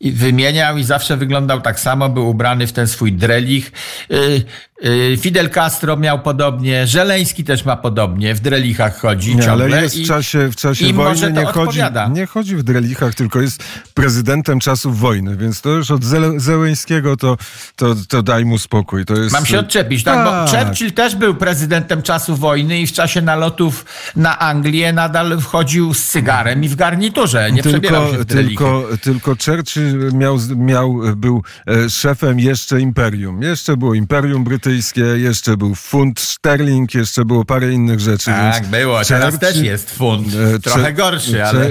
i 0.00 0.12
wymieniał 0.12 0.78
i 0.78 0.84
zawsze 0.84 1.16
wyglądał 1.16 1.60
tak 1.60 1.80
samo, 1.80 2.08
był 2.08 2.28
ubrany 2.28 2.66
w 2.66 2.72
ten 2.72 2.88
swój 2.88 3.12
drelich. 3.12 3.72
Y, 4.10 4.44
y, 4.84 5.16
Fidel 5.20 5.50
Castro 5.50 5.96
miał 5.96 6.18
podobnie, 6.20 6.86
Żeleński 6.86 7.44
też 7.44 7.64
ma 7.64 7.76
podobnie, 7.76 8.34
w 8.34 8.40
drelichach 8.40 9.00
chodzi 9.00 9.36
Nie, 9.36 9.42
ciągle. 9.42 9.64
ale 9.64 9.82
jest 9.82 9.96
i, 9.96 10.04
w 10.04 10.08
czasie, 10.08 10.50
w 10.50 10.56
czasie 10.56 10.92
wojny 10.92 11.32
nie 11.32 11.44
chodzi, 11.44 11.80
nie 12.10 12.26
chodzi 12.26 12.56
w 12.56 12.62
drelichach, 12.62 13.14
tylko 13.14 13.40
jest 13.40 13.64
prezydentem 13.94 14.60
czasów 14.60 14.98
wojny, 14.98 15.36
więc 15.36 15.60
to 15.60 15.70
już 15.70 15.90
od 15.90 16.04
Zele, 16.04 16.40
Zełeńskiego 16.40 17.16
to, 17.16 17.36
to, 17.76 17.94
to 18.08 18.22
daj 18.22 18.44
mu 18.44 18.58
spokój. 18.58 19.04
To 19.04 19.14
jest, 19.14 19.32
Mam 19.32 19.46
się 19.46 19.58
odczepić, 19.58 20.04
tak? 20.04 20.24
Bo 20.24 20.52
Tak. 20.52 20.66
Churchill 20.66 20.92
też 20.92 21.16
był 21.16 21.34
prezydentem 21.34 22.02
czasu 22.02 22.36
wojny 22.36 22.80
i 22.80 22.86
w 22.86 22.92
czasie 22.92 23.22
nalotów 23.22 23.84
na 24.16 24.38
Anglię 24.38 24.92
nadal 24.92 25.21
wchodził 25.40 25.94
z 25.94 26.04
cygarem 26.04 26.64
i 26.64 26.68
w 26.68 26.76
garniturze. 26.76 27.52
Nie 27.52 27.62
przebierał 27.62 28.12
się 28.12 28.18
w 28.18 28.24
drelichy. 28.24 28.48
tylko, 28.48 28.88
tylko 29.00 29.36
Churchill 29.46 30.12
miał, 30.12 30.38
miał, 30.56 31.00
był 31.16 31.42
e, 31.68 31.90
szefem 31.90 32.40
jeszcze 32.40 32.80
imperium. 32.80 33.42
Jeszcze 33.42 33.76
było 33.76 33.94
imperium 33.94 34.44
brytyjskie, 34.44 35.00
jeszcze 35.00 35.56
był 35.56 35.74
funt 35.74 36.20
sterling, 36.20 36.94
jeszcze 36.94 37.24
było 37.24 37.44
parę 37.44 37.72
innych 37.72 38.00
rzeczy. 38.00 38.24
Tak, 38.30 38.66
było. 38.66 39.04
Teraz 39.04 39.34
Churchill- 39.34 39.38
też 39.38 39.56
jest 39.56 39.90
funt. 39.90 40.26
e, 40.54 40.58
Trochę 40.58 40.92
gorszy, 40.92 41.44
ale, 41.44 41.70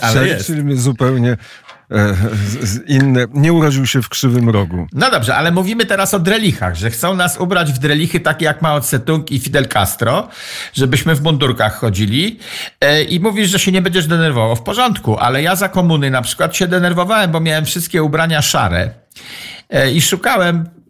ale 0.00 0.28
jest. 0.28 0.46
Churchill 0.46 0.64
mnie 0.64 0.76
zupełnie 0.76 1.36
inne, 2.86 3.26
nie 3.34 3.52
urodził 3.52 3.86
się 3.86 4.02
w 4.02 4.08
krzywym 4.08 4.48
rogu. 4.48 4.86
No 4.92 5.10
dobrze, 5.10 5.36
ale 5.36 5.50
mówimy 5.50 5.86
teraz 5.86 6.14
o 6.14 6.18
drelichach, 6.18 6.74
że 6.74 6.90
chcą 6.90 7.14
nas 7.14 7.38
ubrać 7.38 7.72
w 7.72 7.78
drelichy 7.78 8.20
takie 8.20 8.44
jak 8.44 8.62
Mao 8.62 8.80
Tse-tung 8.80 9.30
i 9.30 9.38
Fidel 9.38 9.68
Castro, 9.68 10.28
żebyśmy 10.74 11.14
w 11.14 11.22
mundurkach 11.22 11.74
chodzili 11.74 12.38
e, 12.80 13.02
i 13.02 13.20
mówisz, 13.20 13.50
że 13.50 13.58
się 13.58 13.72
nie 13.72 13.82
będziesz 13.82 14.06
denerwował. 14.06 14.56
W 14.56 14.62
porządku, 14.62 15.18
ale 15.18 15.42
ja 15.42 15.56
za 15.56 15.68
komuny 15.68 16.10
na 16.10 16.22
przykład 16.22 16.56
się 16.56 16.66
denerwowałem, 16.66 17.30
bo 17.30 17.40
miałem 17.40 17.64
wszystkie 17.64 18.02
ubrania 18.02 18.42
szare 18.42 18.90
e, 19.70 19.92
i 19.92 20.02
szukałem 20.02 20.81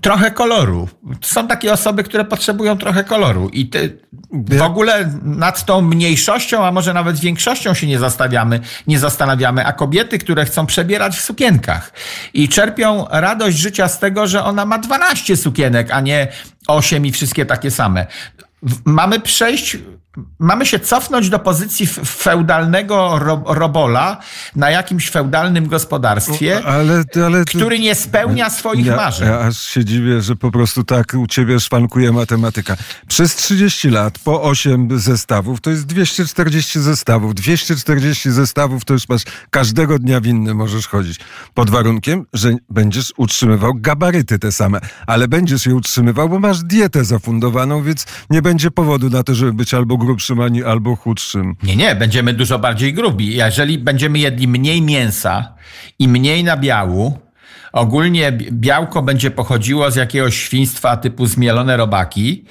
trochę 0.00 0.30
koloru. 0.30 0.88
Są 1.22 1.48
takie 1.48 1.72
osoby, 1.72 2.04
które 2.04 2.24
potrzebują 2.24 2.78
trochę 2.78 3.04
koloru 3.04 3.48
i 3.48 3.68
ty, 3.68 3.98
w 4.32 4.62
ogóle 4.62 5.12
nad 5.22 5.64
tą 5.64 5.80
mniejszością, 5.80 6.66
a 6.66 6.72
może 6.72 6.94
nawet 6.94 7.18
większością 7.18 7.74
się 7.74 7.86
nie 7.86 7.98
zastanawiamy, 7.98 8.60
nie 8.86 8.98
zastanawiamy, 8.98 9.66
a 9.66 9.72
kobiety, 9.72 10.18
które 10.18 10.44
chcą 10.44 10.66
przebierać 10.66 11.16
w 11.16 11.20
sukienkach 11.20 11.92
i 12.34 12.48
czerpią 12.48 13.06
radość 13.10 13.58
życia 13.58 13.88
z 13.88 13.98
tego, 13.98 14.26
że 14.26 14.44
ona 14.44 14.64
ma 14.64 14.78
12 14.78 15.36
sukienek, 15.36 15.90
a 15.90 16.00
nie 16.00 16.28
8 16.66 17.06
i 17.06 17.12
wszystkie 17.12 17.46
takie 17.46 17.70
same. 17.70 18.06
Mamy 18.84 19.20
przejść 19.20 19.76
Mamy 20.38 20.66
się 20.66 20.78
cofnąć 20.80 21.30
do 21.30 21.38
pozycji 21.38 21.86
feudalnego 22.06 23.18
ro, 23.18 23.42
robola 23.46 24.16
na 24.56 24.70
jakimś 24.70 25.10
feudalnym 25.10 25.68
gospodarstwie, 25.68 26.64
Ale, 26.66 27.04
ale 27.26 27.44
ty- 27.44 27.58
który 27.58 27.78
nie 27.78 27.94
spełnia 27.94 28.50
swoich 28.50 28.86
ja, 28.86 28.96
marzeń. 28.96 29.28
Ja 29.28 29.38
aż 29.40 29.58
się 29.60 29.84
dziwię, 29.84 30.22
że 30.22 30.36
po 30.36 30.50
prostu 30.50 30.84
tak 30.84 31.14
u 31.14 31.26
ciebie 31.26 31.60
szwankuje 31.60 32.12
matematyka. 32.12 32.76
Przez 33.08 33.36
30 33.36 33.90
lat 33.90 34.18
po 34.18 34.42
8 34.42 34.98
zestawów 35.00 35.60
to 35.60 35.70
jest 35.70 35.86
240 35.86 36.80
zestawów. 36.80 37.34
240 37.34 38.30
zestawów 38.30 38.84
to 38.84 38.92
już 38.94 39.08
masz 39.08 39.22
każdego 39.50 39.98
dnia 39.98 40.20
w 40.20 40.26
inny 40.26 40.54
możesz 40.54 40.86
chodzić. 40.86 41.20
Pod 41.54 41.70
warunkiem, 41.70 42.26
że 42.32 42.52
będziesz 42.70 43.12
utrzymywał 43.16 43.72
gabaryty 43.74 44.38
te 44.38 44.52
same. 44.52 44.80
Ale 45.06 45.28
będziesz 45.28 45.66
je 45.66 45.74
utrzymywał, 45.74 46.28
bo 46.28 46.38
masz 46.38 46.62
dietę 46.62 47.04
zafundowaną, 47.04 47.82
więc 47.82 48.06
nie 48.30 48.42
będzie 48.42 48.70
powodu 48.70 49.10
na 49.10 49.22
to, 49.22 49.34
żeby 49.34 49.52
być 49.52 49.74
albo 49.74 49.96
albo 50.66 50.96
chudszym. 50.96 51.56
Nie, 51.62 51.76
nie, 51.76 51.94
będziemy 51.94 52.32
dużo 52.32 52.58
bardziej 52.58 52.94
grubi. 52.94 53.36
Jeżeli 53.36 53.78
będziemy 53.78 54.18
jedli 54.18 54.48
mniej 54.48 54.82
mięsa 54.82 55.54
i 55.98 56.08
mniej 56.08 56.44
nabiału, 56.44 57.18
ogólnie 57.72 58.32
bi- 58.32 58.52
białko 58.52 59.02
będzie 59.02 59.30
pochodziło 59.30 59.90
z 59.90 59.96
jakiegoś 59.96 60.36
świństwa 60.36 60.96
typu 60.96 61.26
zmielone 61.26 61.76
robaki 61.76 62.44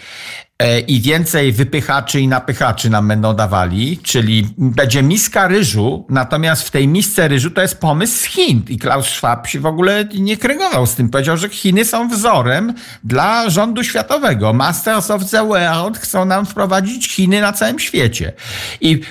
e, 0.59 0.79
i 0.79 1.01
więcej 1.01 1.51
wypychaczy 1.51 2.19
i 2.19 2.27
napychaczy 2.27 2.89
nam 2.89 3.07
będą 3.07 3.33
dawali, 3.33 3.99
czyli 4.03 4.47
będzie 4.57 5.03
miska 5.03 5.47
ryżu, 5.47 6.05
natomiast 6.09 6.63
w 6.63 6.71
tej 6.71 6.87
misce 6.87 7.27
ryżu 7.27 7.51
to 7.51 7.61
jest 7.61 7.79
pomysł 7.79 8.17
z 8.17 8.23
Chin 8.23 8.61
i 8.69 8.77
Klaus 8.77 9.07
Schwab 9.07 9.47
się 9.47 9.59
w 9.59 9.65
ogóle 9.65 10.05
nie 10.19 10.37
kręgował 10.37 10.85
z 10.85 10.95
tym. 10.95 11.09
Powiedział, 11.09 11.37
że 11.37 11.49
Chiny 11.49 11.85
są 11.85 12.09
wzorem 12.09 12.73
dla 13.03 13.49
rządu 13.49 13.83
światowego. 13.83 14.53
Masters 14.53 15.11
of 15.11 15.29
the 15.31 15.47
World 15.47 15.97
chcą 15.97 16.25
nam 16.25 16.45
wprowadzić 16.45 17.07
Chiny 17.11 17.41
na 17.41 17.53
całym 17.53 17.79
świecie. 17.79 18.33
I 18.81 19.01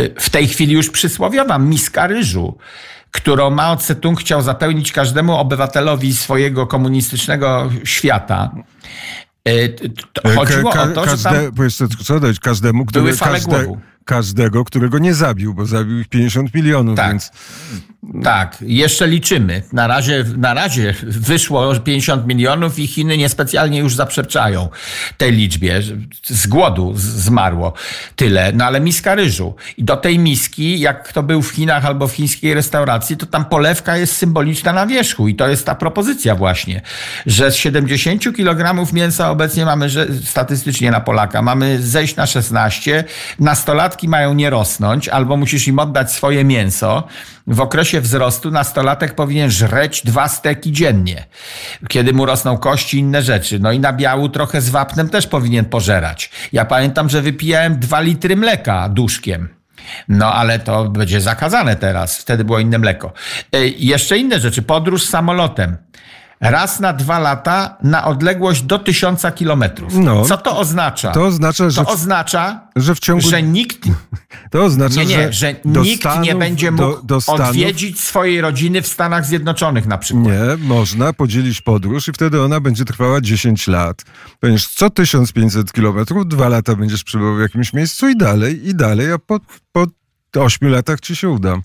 y, 0.00 0.14
w 0.18 0.30
tej 0.30 0.48
chwili 0.48 0.72
już 0.72 0.90
przysłowiowa 0.90 1.58
miska 1.58 2.06
ryżu, 2.06 2.58
którą 3.10 3.50
Mao 3.50 3.76
Tse-tung 3.76 4.16
chciał 4.20 4.42
zapełnić 4.42 4.92
każdemu 4.92 5.36
obywatelowi 5.36 6.16
swojego 6.16 6.66
komunistycznego 6.66 7.70
świata. 7.84 8.50
Y, 9.48 9.76
to 10.12 10.28
Chodziło 10.34 10.72
Ka- 10.72 10.82
o 10.82 10.86
to, 10.86 11.04
że 11.04 11.10
każde, 11.10 11.30
tam 11.30 11.88
co 12.04 12.14
dodać, 12.14 12.40
każdemu, 12.40 12.86
który, 12.86 13.04
Były 13.04 13.16
fale 13.16 13.32
każde. 13.32 13.80
Każdego, 14.10 14.64
którego 14.64 14.98
nie 14.98 15.14
zabił, 15.14 15.54
bo 15.54 15.66
zabił 15.66 16.00
ich 16.00 16.08
50 16.08 16.54
milionów, 16.54 16.96
Tak. 16.96 17.10
więc 17.10 17.30
Tak, 18.22 18.56
jeszcze 18.60 19.06
liczymy. 19.06 19.62
Na 19.72 19.86
razie, 19.86 20.24
na 20.36 20.54
razie 20.54 20.94
wyszło 21.02 21.74
50 21.74 22.26
milionów 22.26 22.78
i 22.78 22.86
Chiny 22.86 23.16
niespecjalnie 23.16 23.78
już 23.78 23.94
zaprzeczają 23.94 24.68
tej 25.16 25.32
liczbie. 25.32 25.82
Z 26.24 26.46
głodu 26.46 26.92
zmarło 26.96 27.72
tyle, 28.16 28.52
no 28.52 28.64
ale 28.64 28.80
miska 28.80 29.14
ryżu. 29.14 29.54
I 29.76 29.84
do 29.84 29.96
tej 29.96 30.18
miski, 30.18 30.80
jak 30.80 31.08
kto 31.08 31.22
był 31.22 31.42
w 31.42 31.50
Chinach 31.50 31.84
albo 31.84 32.08
w 32.08 32.12
chińskiej 32.12 32.54
restauracji, 32.54 33.16
to 33.16 33.26
tam 33.26 33.44
polewka 33.44 33.96
jest 33.96 34.16
symboliczna 34.16 34.72
na 34.72 34.86
wierzchu. 34.86 35.28
I 35.28 35.34
to 35.34 35.48
jest 35.48 35.66
ta 35.66 35.74
propozycja 35.74 36.34
właśnie, 36.34 36.82
że 37.26 37.50
z 37.50 37.54
70 37.54 38.36
kg 38.36 38.92
mięsa 38.92 39.30
obecnie 39.30 39.64
mamy, 39.64 39.88
że 39.88 40.06
statystycznie 40.24 40.90
na 40.90 41.00
Polaka, 41.00 41.42
mamy 41.42 41.82
zejść 41.82 42.16
na 42.16 42.26
16, 42.26 43.04
nastolatki 44.00 44.08
mają 44.08 44.34
nie 44.34 44.50
rosnąć, 44.50 45.08
albo 45.08 45.36
musisz 45.36 45.68
im 45.68 45.78
oddać 45.78 46.12
swoje 46.12 46.44
mięso. 46.44 47.04
W 47.46 47.60
okresie 47.60 48.00
wzrostu 48.00 48.50
nastolatek 48.50 49.14
powinien 49.14 49.50
żreć 49.50 50.02
dwa 50.04 50.28
steki 50.28 50.72
dziennie, 50.72 51.26
kiedy 51.88 52.12
mu 52.12 52.26
rosną 52.26 52.58
kości 52.58 52.96
i 52.96 53.00
inne 53.00 53.22
rzeczy. 53.22 53.58
No 53.58 53.72
i 53.72 53.80
na 53.80 53.92
biału 53.92 54.28
trochę 54.28 54.60
z 54.60 54.70
wapnem 54.70 55.08
też 55.08 55.26
powinien 55.26 55.64
pożerać. 55.64 56.30
Ja 56.52 56.64
pamiętam, 56.64 57.08
że 57.08 57.22
wypijałem 57.22 57.78
dwa 57.78 58.00
litry 58.00 58.36
mleka 58.36 58.88
duszkiem. 58.88 59.48
No 60.08 60.32
ale 60.34 60.58
to 60.58 60.88
będzie 60.88 61.20
zakazane 61.20 61.76
teraz. 61.76 62.18
Wtedy 62.18 62.44
było 62.44 62.58
inne 62.58 62.78
mleko. 62.78 63.12
E, 63.52 63.66
Jeszcze 63.78 64.18
inne 64.18 64.40
rzeczy. 64.40 64.62
Podróż 64.62 65.06
samolotem. 65.06 65.76
Raz 66.40 66.80
na 66.80 66.92
dwa 66.92 67.18
lata 67.18 67.76
na 67.82 68.04
odległość 68.04 68.62
do 68.62 68.78
tysiąca 68.78 69.32
kilometrów. 69.32 69.94
No. 69.94 70.24
Co 70.24 70.36
to 70.36 70.58
oznacza? 70.58 71.12
To 71.12 71.24
oznacza, 71.26 71.70
że 71.70 71.84
To 71.84 71.90
oznacza, 71.90 72.60
że 72.76 72.94
w 72.94 72.98
ciągu... 73.00 73.28
że 73.30 73.42
nikt, 73.42 73.78
To 74.50 74.64
oznacza, 74.64 75.00
nie, 75.02 75.06
nie, 75.06 75.16
że, 75.16 75.32
że 75.32 75.54
do 75.64 75.82
nikt 75.82 76.04
nie 76.04 76.10
Stanów- 76.10 76.38
będzie 76.38 76.72
do- 76.72 76.88
mógł 76.88 77.02
do 77.06 77.20
Stanów- 77.20 77.48
odwiedzić 77.48 78.00
swojej 78.00 78.40
rodziny 78.40 78.82
w 78.82 78.86
Stanach 78.86 79.26
Zjednoczonych 79.26 79.86
na 79.86 79.98
przykład. 79.98 80.24
Nie, 80.26 80.66
można 80.66 81.12
podzielić 81.12 81.60
podróż 81.60 82.08
i 82.08 82.12
wtedy 82.12 82.42
ona 82.42 82.60
będzie 82.60 82.84
trwała 82.84 83.20
10 83.20 83.66
lat. 83.68 84.04
Będziesz 84.42 84.68
co 84.68 84.90
1500 84.90 85.72
kilometrów, 85.72 86.28
dwa 86.28 86.48
lata 86.48 86.76
będziesz 86.76 87.04
przebywał 87.04 87.36
w 87.36 87.40
jakimś 87.40 87.72
miejscu 87.72 88.08
i 88.08 88.16
dalej, 88.16 88.68
i 88.68 88.74
dalej, 88.74 89.12
a 89.12 89.18
po, 89.18 89.40
po 89.72 89.86
8 90.44 90.68
latach 90.68 91.00
ci 91.00 91.16
się 91.16 91.28
uda. 91.28 91.56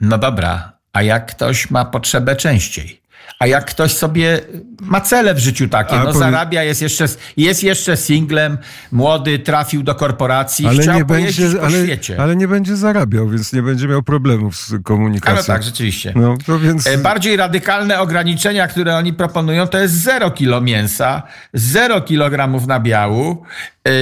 No 0.00 0.18
dobra, 0.18 0.77
a 0.98 1.02
jak 1.02 1.26
ktoś 1.26 1.70
ma 1.70 1.84
potrzebę 1.84 2.36
częściej? 2.36 3.00
A 3.38 3.46
jak 3.46 3.64
ktoś 3.64 3.92
sobie 3.94 4.40
ma 4.80 5.00
cele 5.00 5.34
w 5.34 5.38
życiu 5.38 5.68
takie, 5.68 5.92
A 5.94 5.98
no 6.04 6.12
powie- 6.12 6.18
zarabia, 6.18 6.62
jest 6.62 6.82
jeszcze, 6.82 7.06
jest 7.36 7.62
jeszcze 7.62 7.96
singlem, 7.96 8.58
młody, 8.92 9.38
trafił 9.38 9.82
do 9.82 9.94
korporacji, 9.94 10.66
Ale 10.66 10.82
chciał 10.82 10.94
nie, 10.98 11.04
będzie, 11.04 11.50
po 11.50 11.66
ale, 11.66 11.84
świecie. 11.84 12.16
ale 12.20 12.36
nie 12.36 12.48
będzie 12.48 12.76
zarabiał, 12.76 13.28
więc 13.28 13.52
nie 13.52 13.62
będzie 13.62 13.88
miał 13.88 14.02
problemów 14.02 14.56
z 14.56 14.74
komunikacją. 14.84 15.34
Ale 15.36 15.44
tak, 15.44 15.62
rzeczywiście. 15.62 16.12
No, 16.16 16.34
to 16.46 16.58
więc... 16.58 16.86
E, 16.86 16.98
Bardziej 16.98 17.36
radykalne 17.36 18.00
ograniczenia, 18.00 18.68
które 18.68 18.96
oni 18.96 19.12
proponują, 19.12 19.66
to 19.66 19.78
jest 19.78 19.94
0 19.94 20.30
kilo 20.30 20.60
mięsa, 20.60 21.22
0 21.54 22.00
kilogramów 22.00 22.66
nabiału, 22.66 23.42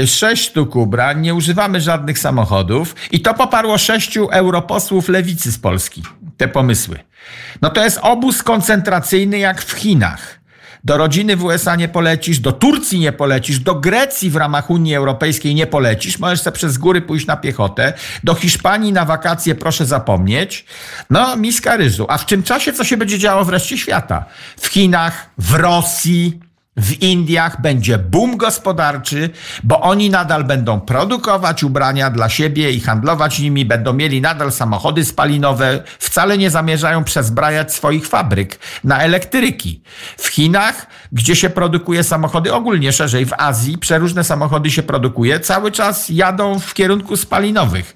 6 0.06 0.44
sztuk 0.44 0.76
ubrań, 0.76 1.20
nie 1.20 1.34
używamy 1.34 1.80
żadnych 1.80 2.18
samochodów 2.18 2.94
i 3.10 3.20
to 3.20 3.34
poparło 3.34 3.78
sześciu 3.78 4.28
europosłów 4.30 5.08
lewicy 5.08 5.52
z 5.52 5.58
Polski, 5.58 6.02
te 6.36 6.48
pomysły. 6.48 6.98
No 7.62 7.70
to 7.70 7.84
jest 7.84 7.98
obóz 8.02 8.42
koncentracyjny 8.42 9.38
jak 9.38 9.62
w 9.62 9.72
Chinach. 9.72 10.36
Do 10.84 10.96
rodziny 10.96 11.36
w 11.36 11.44
USA 11.44 11.76
nie 11.76 11.88
polecisz, 11.88 12.38
do 12.38 12.52
Turcji 12.52 12.98
nie 12.98 13.12
polecisz, 13.12 13.58
do 13.58 13.74
Grecji 13.74 14.30
w 14.30 14.36
ramach 14.36 14.70
Unii 14.70 14.94
Europejskiej 14.94 15.54
nie 15.54 15.66
polecisz, 15.66 16.18
możesz 16.18 16.40
sobie 16.40 16.54
przez 16.54 16.78
góry 16.78 17.00
pójść 17.00 17.26
na 17.26 17.36
piechotę, 17.36 17.92
do 18.24 18.34
Hiszpanii 18.34 18.92
na 18.92 19.04
wakacje 19.04 19.54
proszę 19.54 19.86
zapomnieć. 19.86 20.64
No, 21.10 21.36
miska 21.36 21.76
ryżu. 21.76 22.06
A 22.08 22.18
w 22.18 22.26
tym 22.26 22.42
czasie 22.42 22.72
co 22.72 22.84
się 22.84 22.96
będzie 22.96 23.18
działo 23.18 23.44
w 23.44 23.48
reszcie 23.48 23.78
świata? 23.78 24.24
W 24.60 24.66
Chinach, 24.66 25.30
w 25.38 25.54
Rosji, 25.54 26.40
w 26.76 27.02
Indiach 27.02 27.60
będzie 27.60 27.98
boom 27.98 28.36
gospodarczy, 28.36 29.30
bo 29.64 29.80
oni 29.80 30.10
nadal 30.10 30.44
będą 30.44 30.80
produkować 30.80 31.64
ubrania 31.64 32.10
dla 32.10 32.28
siebie 32.28 32.70
i 32.70 32.80
handlować 32.80 33.38
nimi, 33.38 33.64
będą 33.64 33.92
mieli 33.92 34.20
nadal 34.20 34.52
samochody 34.52 35.04
spalinowe, 35.04 35.82
wcale 35.98 36.38
nie 36.38 36.50
zamierzają 36.50 37.04
przezbrajać 37.04 37.74
swoich 37.74 38.08
fabryk 38.08 38.58
na 38.84 38.98
elektryki. 38.98 39.82
W 40.18 40.26
Chinach, 40.26 40.86
gdzie 41.12 41.36
się 41.36 41.50
produkuje 41.50 42.04
samochody, 42.04 42.54
ogólnie 42.54 42.92
szerzej 42.92 43.26
w 43.26 43.32
Azji, 43.32 43.78
przeróżne 43.78 44.24
samochody 44.24 44.70
się 44.70 44.82
produkuje, 44.82 45.40
cały 45.40 45.72
czas 45.72 46.08
jadą 46.08 46.58
w 46.58 46.74
kierunku 46.74 47.16
spalinowych. 47.16 47.94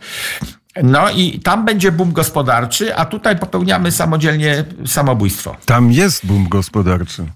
No 0.83 1.11
i 1.11 1.41
tam 1.41 1.65
będzie 1.65 1.93
boom 1.93 2.13
gospodarczy, 2.13 2.97
a 2.97 3.05
tutaj 3.05 3.39
popełniamy 3.39 3.93
samodzielnie 3.93 4.65
samobójstwo. 4.87 5.57
Tam 5.67 5.93
jest 5.93 6.27
boom 6.27 6.49
gospodarczy. 6.49 7.27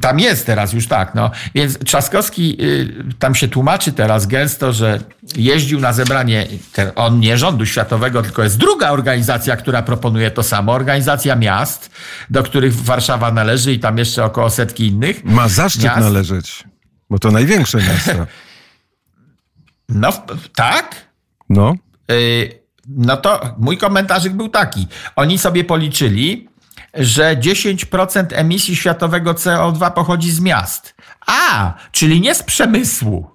Tam 0.00 0.20
jest 0.20 0.46
teraz 0.46 0.72
już 0.72 0.86
tak, 0.88 1.14
no. 1.14 1.30
Więc 1.54 1.78
Trzaskowski 1.78 2.56
y, 2.62 2.94
tam 3.18 3.34
się 3.34 3.48
tłumaczy 3.48 3.92
teraz 3.92 4.26
gęsto, 4.26 4.72
że 4.72 5.00
jeździł 5.36 5.80
na 5.80 5.92
zebranie, 5.92 6.46
te- 6.72 6.94
on 6.94 7.20
nie 7.20 7.38
rządu 7.38 7.66
światowego, 7.66 8.22
tylko 8.22 8.42
jest 8.42 8.56
druga 8.58 8.90
organizacja, 8.90 9.56
która 9.56 9.82
proponuje 9.82 10.30
to 10.30 10.42
samo, 10.42 10.72
organizacja 10.72 11.36
miast, 11.36 11.90
do 12.30 12.42
których 12.42 12.74
Warszawa 12.74 13.32
należy 13.32 13.72
i 13.72 13.78
tam 13.78 13.98
jeszcze 13.98 14.24
około 14.24 14.50
setki 14.50 14.86
innych. 14.86 15.24
Ma 15.24 15.48
zaszczyt 15.48 15.84
Miast. 15.84 16.00
należeć, 16.00 16.64
bo 17.10 17.18
to 17.18 17.30
największe 17.30 17.78
miasta. 17.78 18.26
No 19.88 20.12
tak, 20.54 20.94
No, 21.50 21.74
Y, 22.10 22.58
no 22.88 23.16
to 23.16 23.54
mój 23.58 23.78
komentarzyk 23.78 24.32
był 24.32 24.48
taki. 24.48 24.86
Oni 25.16 25.38
sobie 25.38 25.64
policzyli, 25.64 26.48
że 26.96 27.36
10% 27.36 28.26
emisji 28.30 28.76
światowego 28.76 29.32
CO2 29.32 29.92
pochodzi 29.92 30.30
z 30.30 30.40
miast. 30.40 30.94
A, 31.26 31.74
czyli 31.92 32.20
nie 32.20 32.34
z 32.34 32.42
przemysłu, 32.42 33.30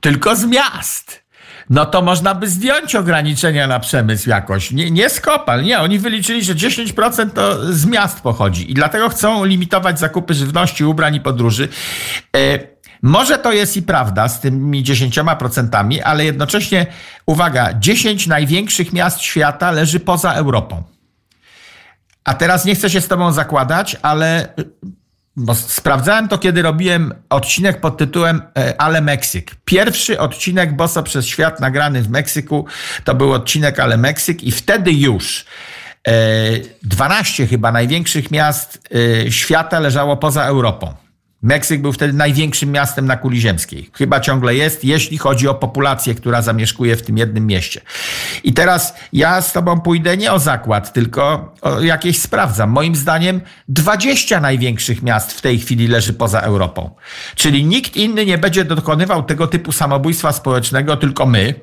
tylko 0.00 0.36
z 0.36 0.44
miast. 0.44 1.28
No 1.70 1.86
to 1.86 2.02
można 2.02 2.34
by 2.34 2.48
zdjąć 2.48 2.94
ograniczenia 2.94 3.66
na 3.66 3.80
przemysł 3.80 4.30
jakoś. 4.30 4.70
Nie, 4.70 4.90
nie 4.90 5.10
z 5.10 5.20
kopalń, 5.20 5.66
nie. 5.66 5.80
Oni 5.80 5.98
wyliczyli, 5.98 6.44
że 6.44 6.54
10% 6.54 7.30
to 7.30 7.72
z 7.72 7.86
miast 7.86 8.20
pochodzi 8.20 8.70
i 8.70 8.74
dlatego 8.74 9.08
chcą 9.08 9.44
limitować 9.44 9.98
zakupy 9.98 10.34
żywności, 10.34 10.84
ubrań 10.84 11.14
i 11.14 11.20
podróży. 11.20 11.68
E, 12.36 12.58
może 13.02 13.38
to 13.38 13.52
jest 13.52 13.76
i 13.76 13.82
prawda 13.82 14.28
z 14.28 14.40
tymi 14.40 14.84
10%, 14.84 16.00
ale 16.04 16.24
jednocześnie, 16.24 16.86
uwaga, 17.26 17.74
10 17.74 18.26
największych 18.26 18.92
miast 18.92 19.20
świata 19.20 19.70
leży 19.70 20.00
poza 20.00 20.32
Europą. 20.32 20.97
A 22.28 22.34
teraz 22.34 22.64
nie 22.64 22.74
chcę 22.74 22.90
się 22.90 23.00
z 23.00 23.08
tobą 23.08 23.32
zakładać, 23.32 23.96
ale 24.02 24.48
bo 25.36 25.54
sprawdzałem 25.54 26.28
to, 26.28 26.38
kiedy 26.38 26.62
robiłem 26.62 27.14
odcinek 27.30 27.80
pod 27.80 27.96
tytułem 27.96 28.42
e, 28.56 28.80
Ale 28.80 29.00
Meksyk. 29.00 29.54
Pierwszy 29.64 30.20
odcinek 30.20 30.76
Boso 30.76 31.02
przez 31.02 31.26
świat 31.26 31.60
nagrany 31.60 32.02
w 32.02 32.10
Meksyku 32.10 32.66
to 33.04 33.14
był 33.14 33.32
odcinek 33.32 33.80
Ale 33.80 33.96
Meksyk 33.96 34.44
i 34.44 34.52
wtedy 34.52 34.92
już 34.92 35.44
e, 36.08 36.12
12 36.82 37.46
chyba 37.46 37.72
największych 37.72 38.30
miast 38.30 38.88
e, 39.26 39.32
świata 39.32 39.80
leżało 39.80 40.16
poza 40.16 40.44
Europą. 40.44 40.94
Meksyk 41.42 41.82
był 41.82 41.92
wtedy 41.92 42.12
największym 42.12 42.70
miastem 42.70 43.06
na 43.06 43.16
kuli 43.16 43.40
ziemskiej. 43.40 43.90
Chyba 43.92 44.20
ciągle 44.20 44.54
jest, 44.54 44.84
jeśli 44.84 45.18
chodzi 45.18 45.48
o 45.48 45.54
populację, 45.54 46.14
która 46.14 46.42
zamieszkuje 46.42 46.96
w 46.96 47.02
tym 47.02 47.18
jednym 47.18 47.46
mieście. 47.46 47.80
I 48.44 48.52
teraz 48.52 48.94
ja 49.12 49.42
z 49.42 49.52
tobą 49.52 49.80
pójdę 49.80 50.16
nie 50.16 50.32
o 50.32 50.38
zakład, 50.38 50.92
tylko 50.92 51.54
o 51.62 51.80
jakieś 51.80 52.18
sprawdzam. 52.18 52.70
Moim 52.70 52.96
zdaniem 52.96 53.40
20 53.68 54.40
największych 54.40 55.02
miast 55.02 55.32
w 55.32 55.40
tej 55.40 55.58
chwili 55.58 55.88
leży 55.88 56.12
poza 56.12 56.40
Europą. 56.40 56.90
Czyli 57.34 57.64
nikt 57.64 57.96
inny 57.96 58.26
nie 58.26 58.38
będzie 58.38 58.64
dokonywał 58.64 59.22
tego 59.22 59.46
typu 59.46 59.72
samobójstwa 59.72 60.32
społecznego, 60.32 60.96
tylko 60.96 61.26
my. 61.26 61.54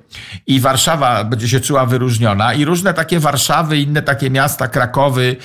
I 0.47 0.59
Warszawa 0.59 1.23
będzie 1.23 1.49
się 1.49 1.59
czuła 1.59 1.85
wyróżniona. 1.85 2.53
I 2.53 2.65
różne 2.65 2.93
takie 2.93 3.19
Warszawy, 3.19 3.77
inne 3.77 4.01
takie 4.01 4.29
miasta, 4.29 4.67
Krakowy, 4.67 5.35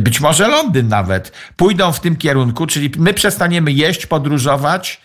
być 0.00 0.20
może 0.20 0.48
Londyn 0.48 0.88
nawet, 0.88 1.32
pójdą 1.56 1.92
w 1.92 2.00
tym 2.00 2.16
kierunku, 2.16 2.66
czyli 2.66 2.90
my 2.98 3.14
przestaniemy 3.14 3.55
jeść, 3.64 4.06
podróżować, 4.06 5.00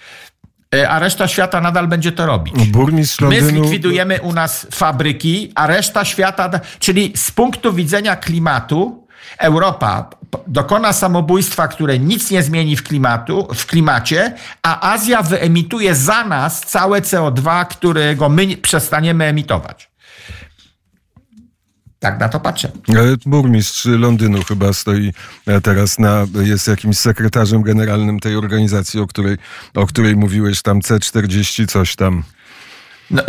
y, 0.76 0.90
a 0.90 1.00
reszta 1.00 1.28
świata 1.28 1.62
nadal 1.62 1.88
będzie 1.88 2.12
to 2.12 2.26
robić. 2.26 2.68
burmistrz 2.68 3.22
My 3.22 3.28
Londynu... 3.28 3.50
zlikwidujemy 3.50 4.22
u 4.22 4.34
nas 4.34 4.68
fabryki, 4.72 5.52
a 5.56 5.68
reszta 5.68 6.06
świata, 6.06 6.50
czyli 6.80 7.14
z 7.16 7.32
punktu 7.32 7.74
widzenia 7.74 8.16
klimatu, 8.16 9.08
Europa 9.38 10.10
dokona 10.48 10.94
samobójstwa, 10.94 11.68
które 11.68 12.00
nic 12.00 12.32
nie 12.32 12.44
zmieni 12.44 12.76
w, 12.76 12.84
klimatu, 12.84 13.48
w 13.56 13.66
klimacie, 13.66 14.34
a 14.64 14.94
Azja 14.94 15.22
wyemituje 15.22 15.96
za 15.96 16.24
nas 16.24 16.62
całe 16.62 17.02
CO2, 17.02 17.66
którego 17.66 18.30
my 18.30 18.58
przestaniemy 18.58 19.26
emitować. 19.26 19.90
Tak 22.02 22.20
na 22.20 22.30
to 22.30 22.40
patrzę. 22.40 22.72
E, 22.90 23.18
Burmistrz 23.26 23.86
Londynu 23.86 24.44
chyba 24.44 24.74
stoi 24.74 25.14
e, 25.48 25.62
teraz 25.62 26.00
na, 26.00 26.26
jest 26.42 26.68
jakimś 26.68 26.98
sekretarzem 26.98 27.62
generalnym 27.62 28.20
tej 28.20 28.36
organizacji, 28.36 29.00
o 29.00 29.08
której, 29.08 29.38
o 29.76 29.88
której 29.88 30.16
mówiłeś, 30.16 30.62
tam 30.62 30.80
C40 30.80 31.68
coś 31.68 31.96
tam. 31.96 32.24
No, 33.12 33.24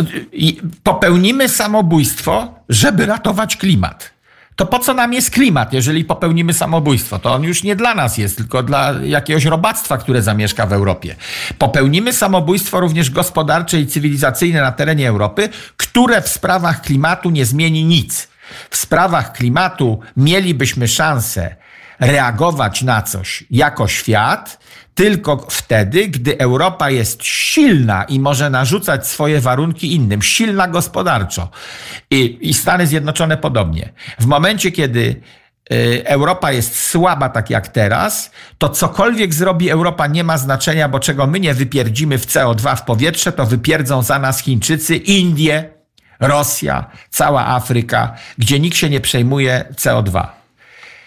popełnimy 0.83 1.49
samobójstwo, 1.49 2.53
żeby 2.69 3.05
ratować 3.05 3.57
klimat. 3.57 4.13
To 4.55 4.65
po 4.65 4.79
co 4.79 4.93
nam 4.93 5.13
jest 5.13 5.31
klimat, 5.31 5.73
jeżeli 5.73 6.05
popełnimy 6.05 6.53
samobójstwo? 6.53 7.19
To 7.19 7.33
on 7.33 7.43
już 7.43 7.63
nie 7.63 7.75
dla 7.75 7.95
nas 7.95 8.17
jest, 8.17 8.37
tylko 8.37 8.63
dla 8.63 8.93
jakiegoś 9.03 9.45
robactwa, 9.45 9.97
które 9.97 10.21
zamieszka 10.21 10.65
w 10.65 10.73
Europie. 10.73 11.15
Popełnimy 11.57 12.13
samobójstwo 12.13 12.79
również 12.79 13.09
gospodarcze 13.09 13.79
i 13.79 13.87
cywilizacyjne 13.87 14.61
na 14.61 14.71
terenie 14.71 15.09
Europy, 15.09 15.49
które 15.77 16.21
w 16.21 16.29
sprawach 16.29 16.81
klimatu 16.81 17.29
nie 17.29 17.45
zmieni 17.45 17.83
nic. 17.83 18.32
W 18.69 18.77
sprawach 18.77 19.33
klimatu 19.33 19.99
mielibyśmy 20.17 20.87
szansę 20.87 21.55
reagować 21.99 22.81
na 22.81 23.01
coś 23.01 23.43
jako 23.51 23.87
świat, 23.87 24.59
tylko 24.95 25.47
wtedy, 25.49 26.07
gdy 26.07 26.39
Europa 26.39 26.89
jest 26.89 27.23
silna 27.23 28.03
i 28.03 28.19
może 28.19 28.49
narzucać 28.49 29.07
swoje 29.07 29.41
warunki 29.41 29.95
innym, 29.95 30.21
silna 30.21 30.67
gospodarczo. 30.67 31.49
I, 32.11 32.37
i 32.41 32.53
Stany 32.53 32.87
Zjednoczone 32.87 33.37
podobnie. 33.37 33.93
W 34.19 34.25
momencie, 34.25 34.71
kiedy 34.71 35.21
y, 35.71 36.03
Europa 36.05 36.51
jest 36.51 36.79
słaba, 36.79 37.29
tak 37.29 37.49
jak 37.49 37.67
teraz, 37.67 38.31
to 38.57 38.69
cokolwiek 38.69 39.33
zrobi 39.33 39.69
Europa 39.69 40.07
nie 40.07 40.23
ma 40.23 40.37
znaczenia, 40.37 40.89
bo 40.89 40.99
czego 40.99 41.27
my 41.27 41.39
nie 41.39 41.53
wypierdzimy 41.53 42.17
w 42.17 42.25
CO2 42.25 42.75
w 42.75 42.81
powietrze, 42.81 43.31
to 43.31 43.45
wypierdzą 43.45 44.03
za 44.03 44.19
nas 44.19 44.39
Chińczycy, 44.41 44.95
Indie, 44.95 45.82
Rosja, 46.19 46.85
cała 47.09 47.47
Afryka, 47.47 48.15
gdzie 48.37 48.59
nikt 48.59 48.77
się 48.77 48.89
nie 48.89 49.01
przejmuje 49.01 49.65
CO2. 49.75 50.27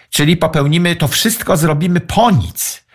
Czyli 0.09 0.37
popełnimy 0.37 0.95
to 0.95 1.07
wszystko, 1.07 1.57
zrobimy 1.57 1.99
po 1.99 2.31
nic. 2.31 2.87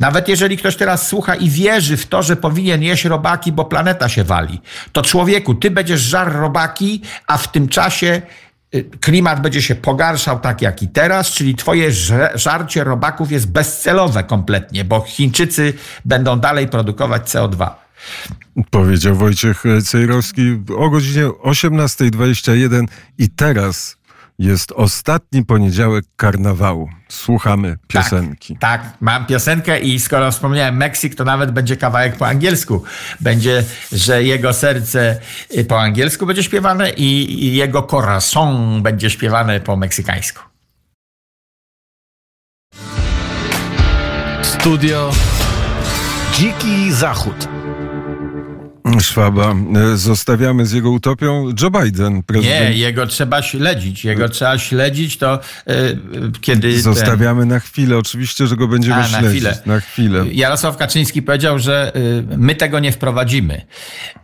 Nawet 0.00 0.28
jeżeli 0.28 0.56
ktoś 0.56 0.76
teraz 0.76 1.08
słucha 1.08 1.34
i 1.34 1.50
wierzy 1.50 1.96
w 1.96 2.06
to, 2.06 2.22
że 2.22 2.36
powinien 2.36 2.82
jeść 2.82 3.04
robaki, 3.04 3.52
bo 3.52 3.64
planeta 3.64 4.08
się 4.08 4.24
wali, 4.24 4.60
to 4.92 5.02
człowieku, 5.02 5.54
ty 5.54 5.70
będziesz 5.70 6.00
żar 6.00 6.32
robaki, 6.32 7.02
a 7.26 7.38
w 7.38 7.52
tym 7.52 7.68
czasie 7.68 8.22
y, 8.74 8.84
klimat 9.00 9.40
będzie 9.40 9.62
się 9.62 9.74
pogarszał 9.74 10.40
tak 10.40 10.62
jak 10.62 10.82
i 10.82 10.88
teraz, 10.88 11.30
czyli 11.30 11.54
twoje 11.54 11.92
żarcie 12.34 12.84
robaków 12.84 13.32
jest 13.32 13.52
bezcelowe 13.52 14.24
kompletnie, 14.24 14.84
bo 14.84 15.00
Chińczycy 15.00 15.72
będą 16.04 16.40
dalej 16.40 16.68
produkować 16.68 17.22
CO2. 17.22 17.83
Powiedział 18.70 19.16
Wojciech 19.16 19.64
Cejrowski 19.84 20.60
o 20.76 20.90
godzinie 20.90 21.26
18.21 21.26 22.84
i 23.18 23.28
teraz 23.28 23.96
jest 24.38 24.72
ostatni 24.72 25.44
poniedziałek 25.44 26.04
karnawału. 26.16 26.90
Słuchamy 27.08 27.78
piosenki. 27.88 28.56
Tak, 28.60 28.82
tak, 28.82 28.92
mam 29.00 29.26
piosenkę 29.26 29.80
i 29.80 30.00
skoro 30.00 30.30
wspomniałem 30.30 30.76
Meksyk, 30.76 31.14
to 31.14 31.24
nawet 31.24 31.50
będzie 31.50 31.76
kawałek 31.76 32.16
po 32.16 32.26
angielsku. 32.26 32.82
Będzie, 33.20 33.64
że 33.92 34.22
jego 34.22 34.52
serce 34.52 35.20
y, 35.56 35.64
po 35.64 35.80
angielsku 35.80 36.26
będzie 36.26 36.42
śpiewane 36.42 36.90
i 36.90 37.56
jego 37.56 37.82
corazon 37.82 38.82
będzie 38.82 39.10
śpiewane 39.10 39.60
po 39.60 39.76
meksykańsku. 39.76 40.42
Studio 44.42 45.12
Dziki 46.38 46.92
Zachód. 46.92 47.48
Szwaba. 49.00 49.54
E, 49.92 49.96
zostawiamy 49.96 50.66
z 50.66 50.72
jego 50.72 50.90
utopią 50.90 51.48
Joe 51.62 51.70
Biden. 51.70 52.22
Prezydent. 52.22 52.70
Nie, 52.70 52.76
jego 52.76 53.06
trzeba 53.06 53.42
śledzić. 53.42 54.04
Jego 54.04 54.28
trzeba 54.28 54.58
śledzić, 54.58 55.18
to 55.18 55.40
yy, 55.66 55.74
kiedy... 56.40 56.80
Zostawiamy 56.80 57.40
ten... 57.40 57.48
na 57.48 57.60
chwilę. 57.60 57.98
Oczywiście, 57.98 58.46
że 58.46 58.56
go 58.56 58.68
będziemy 58.68 58.96
A, 58.96 59.04
śledzić. 59.04 59.42
Na 59.42 59.50
chwilę. 59.50 59.74
na 59.74 59.80
chwilę. 59.80 60.24
Jarosław 60.32 60.76
Kaczyński 60.76 61.22
powiedział, 61.22 61.58
że 61.58 61.92
yy, 61.94 62.36
my 62.36 62.54
tego 62.54 62.78
nie 62.78 62.92
wprowadzimy. 62.92 63.66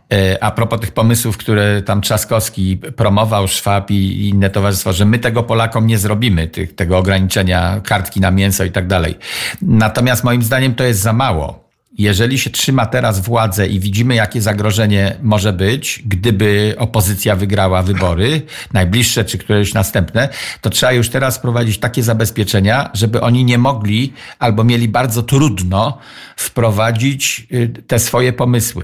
Yy, 0.09 0.41
a 0.41 0.51
propos 0.51 0.79
tych 0.79 0.91
pomysłów, 0.91 1.37
które 1.37 1.81
tam 1.81 2.01
Trzaskowski 2.01 2.77
promował, 2.77 3.47
Szwab 3.47 3.91
i 3.91 4.29
inne 4.29 4.49
towarzystwa, 4.49 4.91
że 4.91 5.05
my 5.05 5.19
tego 5.19 5.43
Polakom 5.43 5.87
nie 5.87 5.97
zrobimy, 5.97 6.47
tych, 6.47 6.75
tego 6.75 6.97
ograniczenia 6.97 7.81
kartki 7.83 8.19
na 8.19 8.31
mięso 8.31 8.63
i 8.63 8.71
tak 8.71 8.87
dalej. 8.87 9.17
Natomiast 9.61 10.23
moim 10.23 10.43
zdaniem 10.43 10.75
to 10.75 10.83
jest 10.83 10.99
za 10.99 11.13
mało 11.13 11.70
jeżeli 11.97 12.39
się 12.39 12.49
trzyma 12.49 12.85
teraz 12.85 13.19
władzę 13.19 13.67
i 13.67 13.79
widzimy, 13.79 14.15
jakie 14.15 14.41
zagrożenie 14.41 15.17
może 15.21 15.53
być, 15.53 16.03
gdyby 16.05 16.75
opozycja 16.77 17.35
wygrała 17.35 17.83
wybory, 17.83 18.41
najbliższe 18.73 19.25
czy 19.25 19.37
któreś 19.37 19.73
następne, 19.73 20.29
to 20.61 20.69
trzeba 20.69 20.91
już 20.91 21.09
teraz 21.09 21.37
wprowadzić 21.37 21.77
takie 21.77 22.03
zabezpieczenia, 22.03 22.89
żeby 22.93 23.21
oni 23.21 23.45
nie 23.45 23.57
mogli 23.57 24.13
albo 24.39 24.63
mieli 24.63 24.87
bardzo 24.87 25.23
trudno 25.23 25.97
wprowadzić 26.35 27.47
y, 27.53 27.67
te 27.87 27.99
swoje 27.99 28.33
pomysły. 28.33 28.83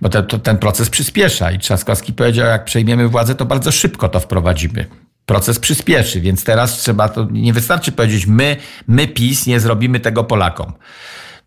Bo 0.00 0.08
to, 0.08 0.22
to, 0.22 0.38
ten 0.38 0.58
proces 0.58 0.90
przyspiesza 0.90 1.50
i 1.50 1.58
Trzaskowski 1.58 2.12
powiedział, 2.12 2.46
jak 2.46 2.64
przejmiemy 2.64 3.08
władzę, 3.08 3.34
to 3.34 3.44
bardzo 3.44 3.72
szybko 3.72 4.08
to 4.08 4.20
wprowadzimy 4.20 4.86
proces 5.26 5.58
przyspieszy, 5.58 6.20
więc 6.20 6.44
teraz 6.44 6.78
trzeba 6.78 7.08
to, 7.08 7.28
nie 7.30 7.52
wystarczy 7.52 7.92
powiedzieć, 7.92 8.26
my, 8.26 8.56
my 8.86 9.08
PiS 9.08 9.46
nie 9.46 9.60
zrobimy 9.60 10.00
tego 10.00 10.24
Polakom 10.24 10.72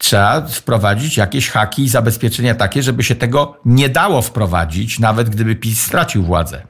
trzeba 0.02 0.42
wprowadzić 0.42 1.18
jakieś 1.18 1.50
haki 1.50 1.84
i 1.84 1.90
zabezpieczenia 1.90 2.56
takie, 2.56 2.84
żeby 2.84 3.04
się 3.04 3.16
tego 3.16 3.58
nie 3.66 3.90
dało 3.90 4.22
wprowadzić, 4.22 5.00
nawet 5.00 5.30
gdyby 5.30 5.56
PiS 5.56 5.82
stracił 5.82 6.24
władzę. 6.24 6.62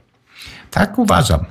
Tak 0.70 0.98
uważam. 0.98 1.44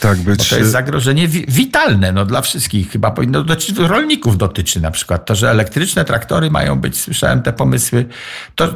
Tak 0.00 0.18
być. 0.18 0.38
Bo 0.38 0.44
to 0.44 0.56
jest 0.56 0.70
zagrożenie 0.70 1.28
witalne 1.28 2.12
no, 2.12 2.24
dla 2.24 2.40
wszystkich. 2.40 2.90
Chyba 2.90 3.10
powinno 3.10 3.42
dotyczyć, 3.42 3.78
rolników 3.78 4.38
dotyczy 4.38 4.80
na 4.80 4.90
przykład. 4.90 5.26
To, 5.26 5.34
że 5.34 5.50
elektryczne 5.50 6.04
traktory 6.04 6.50
mają 6.50 6.80
być, 6.80 7.00
słyszałem 7.00 7.42
te 7.42 7.52
pomysły, 7.52 8.06
to 8.54 8.74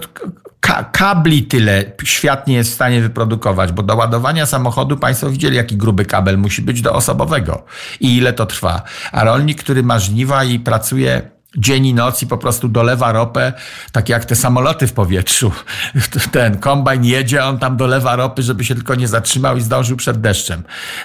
ka 0.61 0.85
kabli 0.85 1.43
tyle 1.43 1.85
świat 2.05 2.47
nie 2.47 2.55
jest 2.55 2.71
w 2.71 2.75
stanie 2.75 3.01
wyprodukować, 3.01 3.73
bo 3.73 3.83
do 3.83 3.97
ładowania 3.97 4.47
samochodu 4.47 4.97
Państwo 4.97 5.31
widzieli, 5.31 5.57
jaki 5.57 5.77
gruby 5.77 6.05
kabel 6.05 6.39
musi 6.39 6.63
być 6.63 6.83
do 6.83 6.93
osobowego 6.93 7.65
i 8.01 8.17
ile 8.17 8.33
to 8.33 8.47
trwa. 8.47 8.83
A 9.13 9.25
rolnik, 9.25 9.63
który 9.63 9.83
ma 9.83 9.99
żniwa 9.99 10.45
i 10.45 10.59
pracuje 10.59 11.38
dzień 11.57 11.87
i 11.87 11.95
noc 11.95 12.23
i 12.23 12.27
po 12.27 12.39
prostu 12.39 12.69
dolewa 12.69 13.13
ropę, 13.13 13.53
tak 13.93 14.09
jak 14.09 14.25
te 14.25 14.37
samoloty 14.37 14.87
w 14.87 14.93
powietrzu. 14.93 15.53
Ten 16.33 16.59
kombajn 16.59 17.05
jedzie, 17.05 17.45
on 17.45 17.59
tam 17.59 17.77
dolewa 17.77 18.17
ropy, 18.17 18.43
żeby 18.43 18.65
się 18.65 18.75
tylko 18.75 18.95
nie 18.95 19.09
zatrzymał 19.09 19.57
i 19.57 19.61
zdążył 19.61 19.97
przed 19.97 20.21
deszczem. 20.21 20.63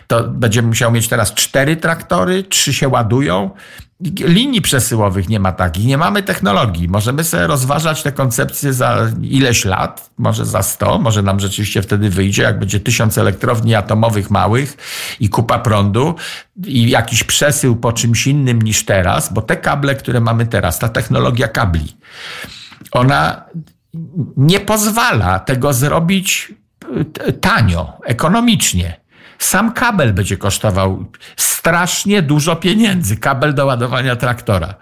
To 0.08 0.24
będzie 0.24 0.62
musiał 0.62 0.92
mieć 0.92 1.08
teraz 1.08 1.34
cztery 1.34 1.76
traktory, 1.76 2.44
trzy 2.44 2.74
się 2.74 2.88
ładują 2.88 3.50
linii 4.20 4.62
przesyłowych 4.62 5.30
nie 5.30 5.40
ma 5.40 5.52
takich, 5.52 5.86
nie 5.86 5.98
mamy 5.98 6.24
technologii. 6.24 6.88
Możemy 6.88 7.24
sobie 7.24 7.48
rozważać 7.48 8.04
te 8.04 8.12
koncepcje 8.12 8.74
za 8.74 9.12
ileś 9.22 9.66
lat, 9.66 10.10
może 10.18 10.46
za 10.46 10.64
100, 10.64 11.00
może 11.00 11.22
nam 11.22 11.40
rzeczywiście 11.40 11.82
wtedy 11.82 12.10
wyjdzie, 12.10 12.44
jak 12.44 12.60
będzie 12.60 12.80
tysiąc 12.80 13.18
elektrowni 13.18 13.76
atomowych 13.76 14.32
małych 14.32 14.78
i 15.20 15.30
kupa 15.30 15.60
prądu 15.60 16.16
i 16.66 16.90
jakiś 16.90 17.24
przesył 17.24 17.76
po 17.76 17.94
czymś 17.94 18.28
innym 18.28 18.62
niż 18.62 18.86
teraz, 18.86 19.34
bo 19.34 19.42
te 19.42 19.58
kable, 19.58 19.96
które 19.96 20.20
mamy 20.20 20.46
teraz, 20.46 20.80
ta 20.80 20.90
technologia 20.90 21.48
kabli, 21.48 21.98
ona 22.92 23.46
nie 24.38 24.60
pozwala 24.60 25.40
tego 25.40 25.74
zrobić 25.74 26.54
tanio, 27.42 27.94
ekonomicznie. 28.06 29.03
Sam 29.40 29.74
kabel 29.74 30.14
będzie 30.14 30.38
kosztował 30.38 31.06
strasznie 31.38 32.22
dużo 32.22 32.56
pieniędzy. 32.56 33.18
Kabel 33.18 33.54
do 33.54 33.66
ładowania 33.66 34.16
traktora. 34.16 34.74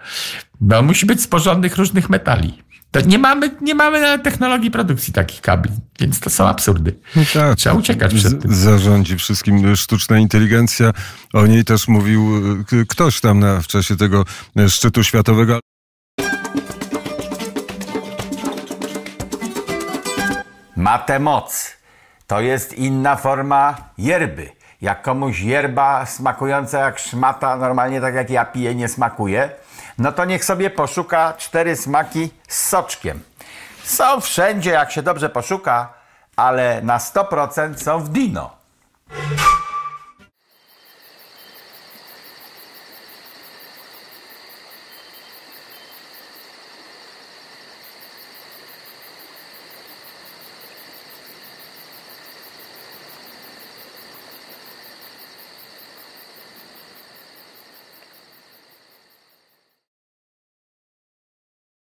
Bo 0.60 0.82
musi 0.82 1.06
być 1.06 1.22
z 1.22 1.26
porządnych 1.26 1.76
różnych 1.76 2.10
metali. 2.10 2.62
To 2.90 3.00
nie 3.00 3.18
mamy, 3.18 3.50
nie 3.60 3.74
mamy 3.74 4.18
technologii 4.18 4.70
produkcji 4.70 5.12
takich 5.12 5.40
kabli, 5.40 5.72
więc 6.00 6.20
to 6.20 6.30
są 6.30 6.48
absurdy. 6.48 6.94
No 7.16 7.22
tak, 7.34 7.56
Trzeba 7.56 7.74
uciekać 7.76 8.14
przed 8.14 8.42
tym. 8.42 8.54
Zarządzi 8.54 9.16
wszystkim 9.16 9.76
sztuczna 9.76 10.18
inteligencja. 10.18 10.92
O 11.32 11.46
niej 11.46 11.64
też 11.64 11.88
mówił 11.88 12.42
ktoś 12.88 13.20
tam 13.20 13.40
na, 13.40 13.60
w 13.60 13.66
czasie 13.66 13.96
tego 13.96 14.24
szczytu 14.68 15.04
światowego. 15.04 15.60
Ma 20.76 20.98
tę 20.98 21.18
moc 21.18 21.76
to 22.32 22.40
jest 22.40 22.72
inna 22.72 23.16
forma 23.16 23.76
yerby. 23.98 24.52
Jak 24.80 25.02
komuś 25.02 25.40
yerba 25.40 26.06
smakująca 26.06 26.78
jak 26.78 26.98
szmata, 26.98 27.56
normalnie 27.56 28.00
tak 28.00 28.14
jak 28.14 28.30
ja 28.30 28.44
piję, 28.44 28.74
nie 28.74 28.88
smakuje, 28.88 29.50
no 29.98 30.12
to 30.12 30.24
niech 30.24 30.44
sobie 30.44 30.70
poszuka 30.70 31.34
cztery 31.38 31.76
smaki 31.76 32.30
z 32.48 32.68
soczkiem. 32.68 33.20
Są 33.84 34.20
wszędzie, 34.20 34.70
jak 34.70 34.92
się 34.92 35.02
dobrze 35.02 35.28
poszuka, 35.28 35.92
ale 36.36 36.82
na 36.82 36.98
100% 36.98 37.76
są 37.76 37.98
w 37.98 38.08
Dino. 38.08 38.50